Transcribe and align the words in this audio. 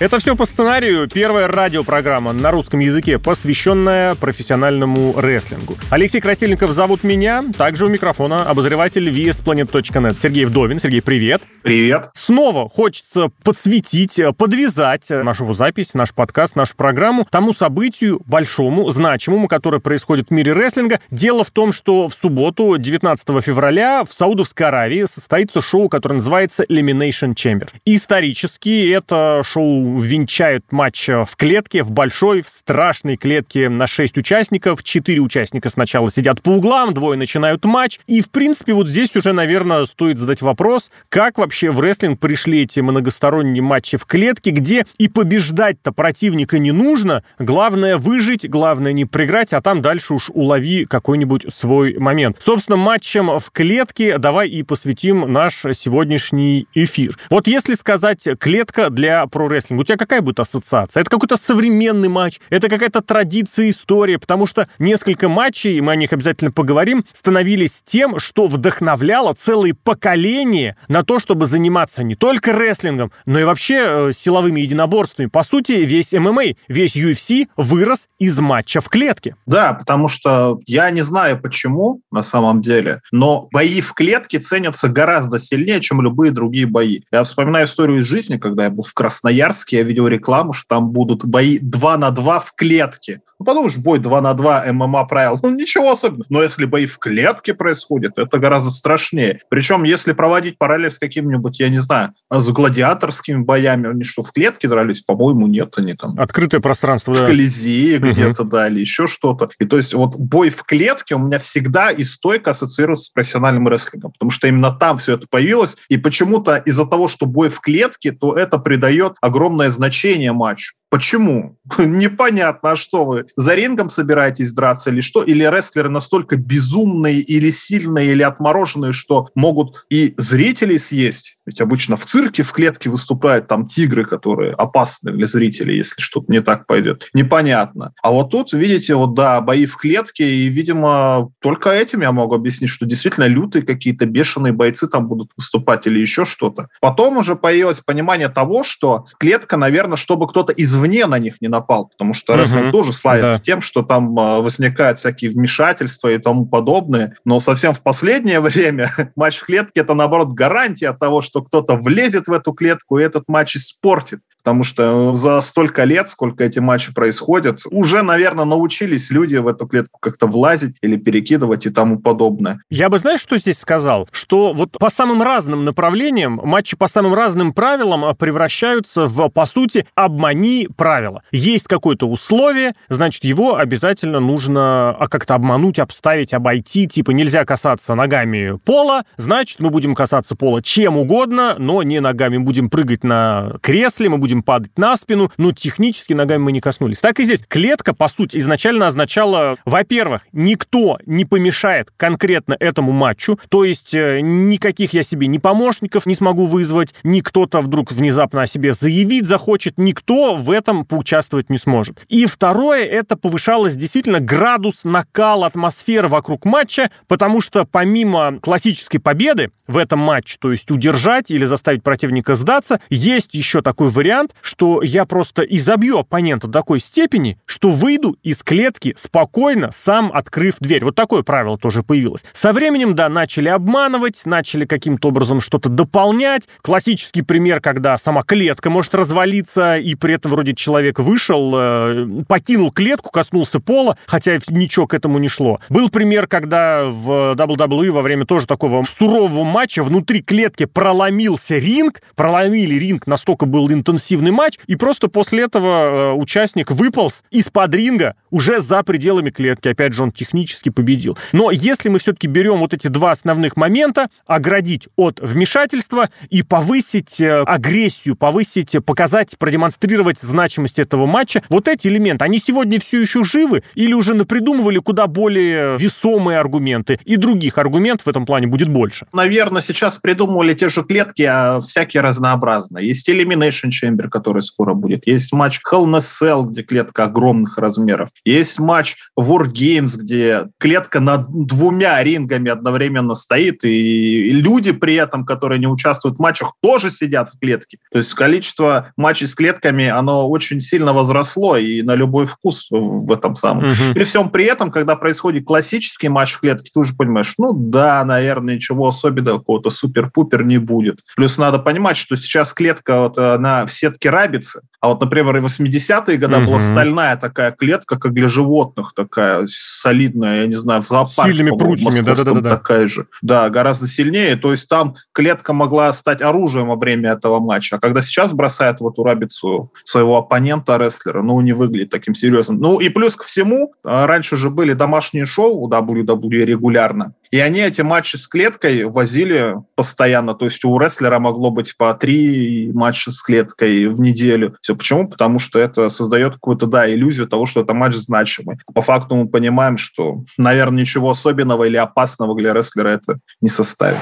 Это 0.00 0.18
все 0.18 0.34
по 0.34 0.44
сценарию. 0.44 1.08
Первая 1.08 1.46
радиопрограмма 1.46 2.32
на 2.32 2.50
русском 2.50 2.80
языке, 2.80 3.20
посвященная 3.20 4.16
профессиональному 4.16 5.14
рестлингу. 5.20 5.76
Алексей 5.88 6.20
Красильников 6.20 6.72
зовут 6.72 7.04
меня. 7.04 7.44
Также 7.56 7.86
у 7.86 7.88
микрофона 7.88 8.42
обозреватель 8.42 9.08
VSPlanet.net 9.08 10.16
Сергей 10.20 10.46
Вдовин. 10.46 10.80
Сергей, 10.80 11.00
привет. 11.00 11.42
Привет. 11.62 12.10
Снова 12.14 12.68
хочется 12.68 13.28
подсветить, 13.44 14.20
подвязать 14.36 15.10
нашу 15.10 15.52
запись, 15.52 15.94
наш 15.94 16.12
подкаст, 16.12 16.56
нашу 16.56 16.74
программу 16.74 17.24
тому 17.30 17.52
событию 17.52 18.20
большому, 18.26 18.90
значимому, 18.90 19.46
которое 19.46 19.78
происходит 19.78 20.30
в 20.30 20.30
мире 20.32 20.54
рестлинга. 20.54 20.98
Дело 21.12 21.44
в 21.44 21.52
том, 21.52 21.70
что 21.70 22.08
в 22.08 22.14
субботу, 22.14 22.78
19 22.78 23.28
февраля, 23.44 24.02
в 24.04 24.12
Саудовской 24.12 24.66
Аравии 24.66 25.04
состоится 25.04 25.60
шоу, 25.60 25.88
которое 25.88 26.16
называется 26.16 26.64
Elimination 26.64 27.34
Chamber. 27.34 27.68
Исторически 27.84 28.90
это 28.90 29.42
шоу 29.44 29.83
венчают 29.98 30.64
матч 30.70 31.08
в 31.08 31.36
клетке, 31.36 31.82
в 31.82 31.90
большой, 31.90 32.42
в 32.42 32.48
страшной 32.48 33.16
клетке 33.16 33.68
на 33.68 33.86
6 33.86 34.18
участников. 34.18 34.82
4 34.82 35.20
участника 35.20 35.68
сначала 35.68 36.10
сидят 36.10 36.42
по 36.42 36.50
углам, 36.50 36.94
двое 36.94 37.18
начинают 37.18 37.64
матч. 37.64 38.00
И, 38.06 38.20
в 38.20 38.30
принципе, 38.30 38.72
вот 38.72 38.88
здесь 38.88 39.14
уже, 39.16 39.32
наверное, 39.32 39.86
стоит 39.86 40.18
задать 40.18 40.42
вопрос, 40.42 40.90
как 41.08 41.38
вообще 41.38 41.70
в 41.70 41.80
рестлинг 41.80 42.20
пришли 42.20 42.62
эти 42.62 42.80
многосторонние 42.80 43.62
матчи 43.62 43.96
в 43.96 44.06
клетке, 44.06 44.50
где 44.50 44.86
и 44.98 45.08
побеждать-то 45.08 45.92
противника 45.92 46.58
не 46.58 46.72
нужно, 46.72 47.24
главное 47.38 47.96
выжить, 47.96 48.48
главное 48.48 48.92
не 48.92 49.04
проиграть, 49.04 49.52
а 49.52 49.60
там 49.60 49.82
дальше 49.82 50.14
уж 50.14 50.30
улови 50.30 50.84
какой-нибудь 50.84 51.46
свой 51.52 51.98
момент. 51.98 52.36
Собственно, 52.40 52.76
матчем 52.76 53.38
в 53.38 53.50
клетке 53.50 54.18
давай 54.18 54.48
и 54.48 54.62
посвятим 54.62 55.32
наш 55.32 55.62
сегодняшний 55.72 56.66
эфир. 56.74 57.18
Вот 57.30 57.46
если 57.46 57.74
сказать 57.74 58.26
клетка 58.38 58.90
для 58.90 59.26
про-рестлинга, 59.26 59.73
рестлинг, 59.74 59.80
у 59.80 59.84
тебя 59.84 59.96
какая 59.96 60.20
будет 60.20 60.40
ассоциация? 60.40 61.00
Это 61.00 61.10
какой-то 61.10 61.36
современный 61.36 62.08
матч, 62.08 62.40
это 62.50 62.68
какая-то 62.68 63.00
традиция, 63.00 63.68
история, 63.68 64.18
потому 64.18 64.46
что 64.46 64.68
несколько 64.78 65.28
матчей, 65.28 65.80
мы 65.80 65.92
о 65.92 65.96
них 65.96 66.12
обязательно 66.12 66.50
поговорим, 66.50 67.04
становились 67.12 67.82
тем, 67.84 68.18
что 68.18 68.46
вдохновляло 68.46 69.34
целые 69.34 69.74
поколения 69.74 70.76
на 70.88 71.02
то, 71.02 71.18
чтобы 71.18 71.46
заниматься 71.46 72.02
не 72.02 72.14
только 72.14 72.52
рестлингом, 72.52 73.12
но 73.26 73.40
и 73.40 73.44
вообще 73.44 73.74
э, 73.74 74.12
силовыми 74.16 74.60
единоборствами. 74.60 75.26
По 75.26 75.42
сути, 75.42 75.72
весь 75.72 76.12
ММА, 76.12 76.54
весь 76.68 76.96
UFC 76.96 77.48
вырос 77.56 78.08
из 78.18 78.38
матча 78.38 78.80
в 78.80 78.88
клетке. 78.88 79.36
Да, 79.46 79.74
потому 79.74 80.08
что 80.08 80.60
я 80.66 80.90
не 80.90 81.02
знаю 81.02 81.40
почему 81.40 82.00
на 82.10 82.22
самом 82.22 82.62
деле, 82.62 83.00
но 83.12 83.48
бои 83.52 83.80
в 83.80 83.92
клетке 83.92 84.38
ценятся 84.38 84.88
гораздо 84.88 85.38
сильнее, 85.38 85.80
чем 85.80 86.00
любые 86.00 86.30
другие 86.30 86.66
бои. 86.66 87.00
Я 87.10 87.22
вспоминаю 87.22 87.66
историю 87.66 88.00
из 88.00 88.06
жизни, 88.06 88.36
когда 88.36 88.64
я 88.64 88.70
был 88.70 88.84
в 88.84 88.94
Красноярске, 88.94 89.63
Красноярске 89.64 89.76
я 89.78 89.82
видел 89.82 90.06
рекламу, 90.08 90.52
что 90.52 90.68
там 90.68 90.90
будут 90.90 91.24
бои 91.24 91.58
2 91.58 91.96
на 91.98 92.10
2 92.10 92.40
в 92.40 92.52
клетке. 92.54 93.20
Ну, 93.38 93.46
подумаешь, 93.46 93.76
бой 93.76 93.98
2 93.98 94.20
на 94.20 94.34
2 94.34 94.72
ММА 94.72 95.04
правил. 95.06 95.40
Ну, 95.42 95.50
ничего 95.50 95.90
особенного. 95.90 96.26
Но 96.28 96.42
если 96.42 96.66
бои 96.66 96.86
в 96.86 96.98
клетке 96.98 97.52
происходят, 97.52 98.16
это 98.16 98.38
гораздо 98.38 98.70
страшнее. 98.70 99.40
Причем, 99.50 99.82
если 99.82 100.12
проводить 100.12 100.56
параллель 100.56 100.90
с 100.90 100.98
каким-нибудь, 100.98 101.58
я 101.58 101.68
не 101.68 101.78
знаю, 101.78 102.14
с 102.30 102.48
гладиаторскими 102.50 103.42
боями, 103.42 103.90
они 103.90 104.04
что, 104.04 104.22
в 104.22 104.32
клетке 104.32 104.68
дрались? 104.68 105.00
По-моему, 105.00 105.46
нет, 105.46 105.74
они 105.76 105.94
там... 105.94 106.18
Открытое 106.18 106.60
пространство, 106.60 107.12
в 107.12 107.18
да. 107.18 107.26
Колизее 107.26 107.98
угу. 107.98 108.08
где-то, 108.08 108.44
да, 108.44 108.68
или 108.68 108.80
еще 108.80 109.06
что-то. 109.06 109.48
И 109.58 109.64
то 109.64 109.76
есть 109.76 109.94
вот 109.94 110.16
бой 110.16 110.50
в 110.50 110.62
клетке 110.62 111.16
у 111.16 111.18
меня 111.18 111.38
всегда 111.38 111.90
и 111.90 112.04
стойко 112.04 112.50
ассоциируется 112.50 113.06
с 113.06 113.08
профессиональным 113.10 113.68
рестлингом, 113.68 114.12
потому 114.12 114.30
что 114.30 114.46
именно 114.46 114.70
там 114.70 114.98
все 114.98 115.14
это 115.14 115.26
появилось, 115.28 115.76
и 115.88 115.98
почему-то 115.98 116.56
из-за 116.56 116.86
того, 116.86 117.08
что 117.08 117.26
бой 117.26 117.48
в 117.48 117.60
клетке, 117.60 118.12
то 118.12 118.32
это 118.32 118.58
придает 118.58 119.14
огромное 119.20 119.53
значение 119.70 120.32
матчу. 120.32 120.74
Почему? 120.94 121.58
Непонятно, 121.78 122.70
а 122.70 122.76
что 122.76 123.04
вы? 123.04 123.26
За 123.34 123.56
рингом 123.56 123.88
собираетесь 123.88 124.52
драться 124.52 124.90
или 124.90 125.00
что? 125.00 125.24
Или 125.24 125.42
рестлеры 125.42 125.90
настолько 125.90 126.36
безумные 126.36 127.18
или 127.18 127.50
сильные, 127.50 128.12
или 128.12 128.22
отмороженные, 128.22 128.92
что 128.92 129.28
могут 129.34 129.86
и 129.90 130.14
зрителей 130.18 130.78
съесть? 130.78 131.36
Ведь 131.46 131.60
обычно 131.60 131.96
в 131.96 132.06
цирке 132.06 132.44
в 132.44 132.52
клетке 132.52 132.90
выступают 132.90 133.48
там 133.48 133.66
тигры, 133.66 134.04
которые 134.04 134.54
опасны 134.54 135.10
для 135.10 135.26
зрителей, 135.26 135.78
если 135.78 136.00
что-то 136.00 136.30
не 136.30 136.40
так 136.40 136.68
пойдет. 136.68 137.08
Непонятно. 137.12 137.92
А 138.00 138.12
вот 138.12 138.30
тут, 138.30 138.52
видите, 138.52 138.94
вот 138.94 139.14
да, 139.14 139.40
бои 139.40 139.66
в 139.66 139.76
клетке, 139.76 140.26
и, 140.26 140.46
видимо, 140.46 141.32
только 141.40 141.70
этим 141.70 142.02
я 142.02 142.12
могу 142.12 142.36
объяснить, 142.36 142.70
что 142.70 142.86
действительно 142.86 143.26
лютые 143.26 143.64
какие-то 143.64 144.06
бешеные 144.06 144.52
бойцы 144.52 144.86
там 144.86 145.08
будут 145.08 145.32
выступать 145.36 145.88
или 145.88 145.98
еще 145.98 146.24
что-то. 146.24 146.68
Потом 146.80 147.18
уже 147.18 147.34
появилось 147.34 147.80
понимание 147.80 148.28
того, 148.28 148.62
что 148.62 149.06
клетка, 149.18 149.56
наверное, 149.56 149.96
чтобы 149.96 150.28
кто-то 150.28 150.52
из 150.52 150.72
извне 150.84 151.06
на 151.06 151.18
них 151.18 151.40
не 151.40 151.48
напал, 151.48 151.88
потому 151.88 152.14
что 152.14 152.36
рестлинг 152.36 152.72
тоже 152.72 152.92
славится 152.92 153.38
да. 153.38 153.42
тем, 153.42 153.60
что 153.60 153.82
там 153.82 154.18
э, 154.18 154.40
возникают 154.40 154.98
всякие 154.98 155.30
вмешательства 155.30 156.08
и 156.08 156.18
тому 156.18 156.46
подобное. 156.46 157.16
Но 157.24 157.40
совсем 157.40 157.72
в 157.72 157.82
последнее 157.82 158.40
время 158.40 158.92
матч 159.16 159.38
в 159.38 159.46
клетке 159.46 159.80
это 159.80 159.94
наоборот 159.94 160.32
гарантия 160.32 160.92
того, 160.92 161.20
что 161.20 161.42
кто-то 161.42 161.76
влезет 161.76 162.28
в 162.28 162.32
эту 162.32 162.52
клетку 162.52 162.98
и 162.98 163.02
этот 163.02 163.24
матч 163.28 163.56
испортит 163.56 164.20
потому 164.44 164.62
что 164.62 165.14
за 165.14 165.40
столько 165.40 165.84
лет, 165.84 166.08
сколько 166.08 166.44
эти 166.44 166.58
матчи 166.58 166.92
происходят, 166.92 167.62
уже, 167.70 168.02
наверное, 168.02 168.44
научились 168.44 169.10
люди 169.10 169.36
в 169.36 169.48
эту 169.48 169.66
клетку 169.66 169.98
как-то 170.00 170.26
влазить 170.26 170.76
или 170.82 170.98
перекидывать 170.98 171.64
и 171.64 171.70
тому 171.70 171.98
подобное. 171.98 172.60
Я 172.68 172.90
бы, 172.90 172.98
знаешь, 172.98 173.20
что 173.20 173.38
здесь 173.38 173.58
сказал? 173.58 174.06
Что 174.12 174.52
вот 174.52 174.72
по 174.72 174.90
самым 174.90 175.22
разным 175.22 175.64
направлениям 175.64 176.40
матчи 176.44 176.76
по 176.76 176.88
самым 176.88 177.14
разным 177.14 177.54
правилам 177.54 178.04
а, 178.04 178.12
превращаются 178.12 179.06
в, 179.06 179.30
по 179.30 179.46
сути, 179.46 179.86
обмани 179.94 180.68
правила. 180.76 181.22
Есть 181.32 181.66
какое-то 181.66 182.06
условие, 182.06 182.74
значит, 182.90 183.24
его 183.24 183.56
обязательно 183.56 184.20
нужно 184.20 184.90
а, 184.90 185.06
как-то 185.08 185.36
обмануть, 185.36 185.78
обставить, 185.78 186.34
обойти. 186.34 186.86
Типа 186.86 187.12
нельзя 187.12 187.46
касаться 187.46 187.94
ногами 187.94 188.58
пола, 188.62 189.04
значит, 189.16 189.60
мы 189.60 189.70
будем 189.70 189.94
касаться 189.94 190.36
пола 190.36 190.62
чем 190.62 190.98
угодно, 190.98 191.56
но 191.58 191.82
не 191.82 192.00
ногами. 192.00 192.36
Будем 192.36 192.68
прыгать 192.68 193.04
на 193.04 193.54
кресле, 193.62 194.10
мы 194.10 194.18
будем 194.18 194.33
будем 194.34 194.42
падать 194.42 194.76
на 194.76 194.96
спину, 194.96 195.30
но 195.36 195.52
технически 195.52 196.12
ногами 196.12 196.42
мы 196.42 196.52
не 196.52 196.60
коснулись. 196.60 196.98
Так 196.98 197.20
и 197.20 197.24
здесь. 197.24 197.42
Клетка, 197.46 197.94
по 197.94 198.08
сути, 198.08 198.38
изначально 198.38 198.86
означала, 198.86 199.56
во-первых, 199.64 200.22
никто 200.32 200.98
не 201.06 201.24
помешает 201.24 201.90
конкретно 201.96 202.56
этому 202.58 202.92
матчу, 202.92 203.38
то 203.48 203.64
есть 203.64 203.94
э, 203.94 204.20
никаких 204.20 204.92
я 204.92 205.02
себе 205.02 205.26
ни 205.26 205.38
помощников 205.38 206.06
не 206.06 206.14
смогу 206.14 206.44
вызвать, 206.44 206.94
ни 207.04 207.20
кто-то 207.20 207.60
вдруг 207.60 207.92
внезапно 207.92 208.42
о 208.42 208.46
себе 208.46 208.72
заявить 208.72 209.26
захочет, 209.26 209.78
никто 209.78 210.34
в 210.34 210.50
этом 210.50 210.84
поучаствовать 210.84 211.50
не 211.50 211.58
сможет. 211.58 212.04
И 212.08 212.26
второе, 212.26 212.84
это 212.84 213.16
повышалось 213.16 213.74
действительно 213.74 214.20
градус 214.20 214.84
накала 214.84 215.46
атмосферы 215.46 216.08
вокруг 216.08 216.44
матча, 216.44 216.90
потому 217.06 217.40
что 217.40 217.64
помимо 217.64 218.38
классической 218.40 218.98
победы 218.98 219.50
в 219.66 219.76
этом 219.76 220.00
матче, 220.00 220.36
то 220.40 220.50
есть 220.50 220.70
удержать 220.70 221.30
или 221.30 221.44
заставить 221.44 221.82
противника 221.82 222.34
сдаться, 222.34 222.80
есть 222.90 223.34
еще 223.34 223.62
такой 223.62 223.88
вариант, 223.88 224.23
вариант, 224.24 224.34
что 224.40 224.82
я 224.82 225.04
просто 225.04 225.42
изобью 225.42 225.98
оппонента 225.98 226.46
до 226.46 226.60
такой 226.60 226.80
степени, 226.80 227.38
что 227.46 227.70
выйду 227.70 228.16
из 228.22 228.42
клетки 228.42 228.94
спокойно, 228.96 229.70
сам 229.72 230.10
открыв 230.12 230.54
дверь. 230.60 230.84
Вот 230.84 230.94
такое 230.94 231.22
правило 231.22 231.58
тоже 231.58 231.82
появилось. 231.82 232.24
Со 232.32 232.52
временем, 232.52 232.94
да, 232.94 233.08
начали 233.08 233.48
обманывать, 233.48 234.22
начали 234.24 234.64
каким-то 234.64 235.08
образом 235.08 235.40
что-то 235.40 235.68
дополнять. 235.68 236.48
Классический 236.62 237.22
пример, 237.22 237.60
когда 237.60 237.98
сама 237.98 238.22
клетка 238.22 238.70
может 238.70 238.94
развалиться, 238.94 239.76
и 239.76 239.94
при 239.94 240.14
этом 240.14 240.30
вроде 240.30 240.54
человек 240.54 240.98
вышел, 241.00 241.52
э, 241.54 242.06
покинул 242.26 242.72
клетку, 242.72 243.10
коснулся 243.10 243.60
пола, 243.60 243.98
хотя 244.06 244.38
ничего 244.48 244.86
к 244.86 244.94
этому 244.94 245.18
не 245.18 245.28
шло. 245.28 245.60
Был 245.68 245.90
пример, 245.90 246.26
когда 246.26 246.84
в 246.84 247.34
WWE 247.34 247.90
во 247.90 248.00
время 248.00 248.24
тоже 248.24 248.46
такого 248.46 248.82
сурового 248.84 249.44
матча 249.44 249.82
внутри 249.82 250.22
клетки 250.22 250.64
проломился 250.64 251.56
ринг, 251.56 252.00
проломили 252.14 252.76
ринг, 252.76 253.06
настолько 253.06 253.44
был 253.44 253.70
интенсивный 253.70 254.13
интенсивный 254.14 254.30
матч, 254.30 254.58
и 254.66 254.76
просто 254.76 255.08
после 255.08 255.44
этого 255.44 255.68
э, 255.68 256.12
участник 256.12 256.70
выполз 256.70 257.22
из-под 257.30 257.74
ринга, 257.74 258.14
уже 258.34 258.60
за 258.60 258.82
пределами 258.82 259.30
клетки. 259.30 259.68
Опять 259.68 259.92
же, 259.92 260.02
он 260.02 260.10
технически 260.10 260.68
победил. 260.68 261.16
Но 261.32 261.52
если 261.52 261.88
мы 261.88 262.00
все-таки 262.00 262.26
берем 262.26 262.58
вот 262.58 262.74
эти 262.74 262.88
два 262.88 263.12
основных 263.12 263.56
момента, 263.56 264.08
оградить 264.26 264.88
от 264.96 265.20
вмешательства 265.20 266.10
и 266.30 266.42
повысить 266.42 267.20
э, 267.20 267.42
агрессию, 267.44 268.16
повысить, 268.16 268.74
показать, 268.84 269.38
продемонстрировать 269.38 270.18
значимость 270.20 270.80
этого 270.80 271.06
матча, 271.06 271.44
вот 271.48 271.68
эти 271.68 271.86
элементы, 271.86 272.24
они 272.24 272.40
сегодня 272.40 272.80
все 272.80 273.00
еще 273.00 273.22
живы 273.22 273.62
или 273.76 273.92
уже 273.92 274.14
напридумывали 274.14 274.78
куда 274.78 275.06
более 275.06 275.78
весомые 275.78 276.38
аргументы, 276.38 276.98
и 277.04 277.14
других 277.14 277.56
аргументов 277.58 278.06
в 278.06 278.10
этом 278.10 278.26
плане 278.26 278.48
будет 278.48 278.68
больше? 278.68 279.06
Наверное, 279.12 279.62
сейчас 279.62 279.96
придумывали 279.98 280.54
те 280.54 280.68
же 280.68 280.82
клетки, 280.82 281.22
а 281.22 281.60
всякие 281.60 282.00
разнообразные. 282.00 282.88
Есть 282.88 283.08
Elimination 283.08 283.70
Chamber, 283.70 284.08
который 284.08 284.42
скоро 284.42 284.74
будет. 284.74 285.06
Есть 285.06 285.32
матч 285.32 285.60
Hell 285.70 285.94
a 285.94 286.00
Cell, 286.00 286.46
где 286.46 286.64
клетка 286.64 287.04
огромных 287.04 287.58
размеров. 287.58 288.08
Есть 288.24 288.58
матч 288.58 288.96
War 289.18 289.46
Games, 289.46 289.96
где 289.96 290.48
клетка 290.58 291.00
над 291.00 291.26
двумя 291.30 292.02
рингами 292.02 292.50
одновременно 292.50 293.14
стоит, 293.14 293.64
и 293.64 294.30
люди 294.30 294.72
при 294.72 294.94
этом, 294.94 295.24
которые 295.24 295.58
не 295.58 295.66
участвуют 295.66 296.16
в 296.16 296.20
матчах, 296.20 296.54
тоже 296.62 296.90
сидят 296.90 297.28
в 297.28 297.38
клетке. 297.38 297.78
То 297.92 297.98
есть 297.98 298.14
количество 298.14 298.92
матчей 298.96 299.26
с 299.26 299.34
клетками, 299.34 299.88
оно 299.88 300.28
очень 300.28 300.60
сильно 300.60 300.92
возросло, 300.92 301.56
и 301.56 301.82
на 301.82 301.94
любой 301.94 302.26
вкус 302.26 302.68
в 302.70 303.12
этом 303.12 303.34
самом. 303.34 303.68
Угу. 303.68 303.94
При 303.94 304.04
всем 304.04 304.30
при 304.30 304.46
этом, 304.46 304.70
когда 304.70 304.96
происходит 304.96 305.44
классический 305.44 306.08
матч 306.08 306.32
в 306.32 306.40
клетке, 306.40 306.70
ты 306.72 306.80
уже 306.80 306.94
понимаешь, 306.94 307.34
ну 307.38 307.52
да, 307.52 308.04
наверное, 308.04 308.54
ничего 308.54 308.88
особенного, 308.88 309.38
какого-то 309.38 309.70
супер-пупер 309.70 310.44
не 310.44 310.58
будет. 310.58 311.00
Плюс 311.16 311.36
надо 311.36 311.58
понимать, 311.58 311.96
что 311.96 312.16
сейчас 312.16 312.54
клетка 312.54 313.02
вот, 313.02 313.16
на 313.16 313.66
в 313.66 313.72
сетке 313.72 314.10
рабицы, 314.10 314.62
а 314.80 314.88
вот, 314.88 315.00
например, 315.00 315.38
в 315.40 315.46
80-е 315.46 316.16
годы 316.18 316.36
угу. 316.36 316.46
была 316.46 316.60
стальная 316.60 317.16
такая 317.16 317.52
клетка, 317.52 317.98
как 317.98 318.13
для 318.14 318.28
животных, 318.28 318.92
такая 318.94 319.44
солидная, 319.46 320.42
я 320.42 320.46
не 320.46 320.54
знаю, 320.54 320.82
в 320.82 320.86
зоопарке. 320.86 321.32
Сильными 321.32 321.56
прутьями, 321.56 322.00
да-да-да. 322.00 322.50
Такая 322.50 322.86
же. 322.86 323.06
Да, 323.22 323.50
гораздо 323.50 323.86
сильнее. 323.86 324.36
То 324.36 324.52
есть 324.52 324.68
там 324.68 324.96
клетка 325.12 325.52
могла 325.52 325.92
стать 325.92 326.22
оружием 326.22 326.68
во 326.68 326.76
время 326.76 327.12
этого 327.12 327.40
матча. 327.40 327.76
А 327.76 327.78
когда 327.78 328.00
сейчас 328.00 328.32
бросает 328.32 328.80
в 328.80 328.88
эту 328.88 329.02
рабицу 329.02 329.70
своего 329.84 330.16
оппонента, 330.16 330.76
рестлера, 330.78 331.22
ну, 331.22 331.40
не 331.40 331.52
выглядит 331.52 331.90
таким 331.90 332.14
серьезным. 332.14 332.60
Ну, 332.60 332.80
и 332.80 332.88
плюс 332.88 333.16
ко 333.16 333.24
всему, 333.24 333.74
а, 333.84 334.06
раньше 334.06 334.36
же 334.36 334.50
были 334.50 334.72
домашние 334.72 335.26
шоу 335.26 335.64
у 335.64 335.68
WWE 335.68 336.44
регулярно. 336.44 337.14
И 337.34 337.40
они 337.40 337.58
эти 337.58 337.80
матчи 337.80 338.14
с 338.14 338.28
клеткой 338.28 338.84
возили 338.84 339.56
постоянно. 339.74 340.34
То 340.34 340.44
есть 340.44 340.64
у 340.64 340.78
рестлера 340.78 341.18
могло 341.18 341.50
быть 341.50 341.76
по 341.76 341.92
три 341.92 342.70
матча 342.72 343.10
с 343.10 343.20
клеткой 343.20 343.88
в 343.88 344.00
неделю. 344.00 344.54
Все 344.60 344.76
почему? 344.76 345.08
Потому 345.08 345.40
что 345.40 345.58
это 345.58 345.88
создает 345.88 346.34
какую-то, 346.34 346.66
да, 346.66 346.88
иллюзию 346.88 347.26
того, 347.26 347.46
что 347.46 347.62
это 347.62 347.74
матч 347.74 347.94
значимый. 347.94 348.58
По 348.72 348.82
факту 348.82 349.16
мы 349.16 349.26
понимаем, 349.26 349.78
что, 349.78 350.22
наверное, 350.38 350.82
ничего 350.82 351.10
особенного 351.10 351.64
или 351.64 351.76
опасного 351.76 352.36
для 352.36 352.54
рестлера 352.54 352.90
это 352.90 353.18
не 353.40 353.48
составит. 353.48 353.98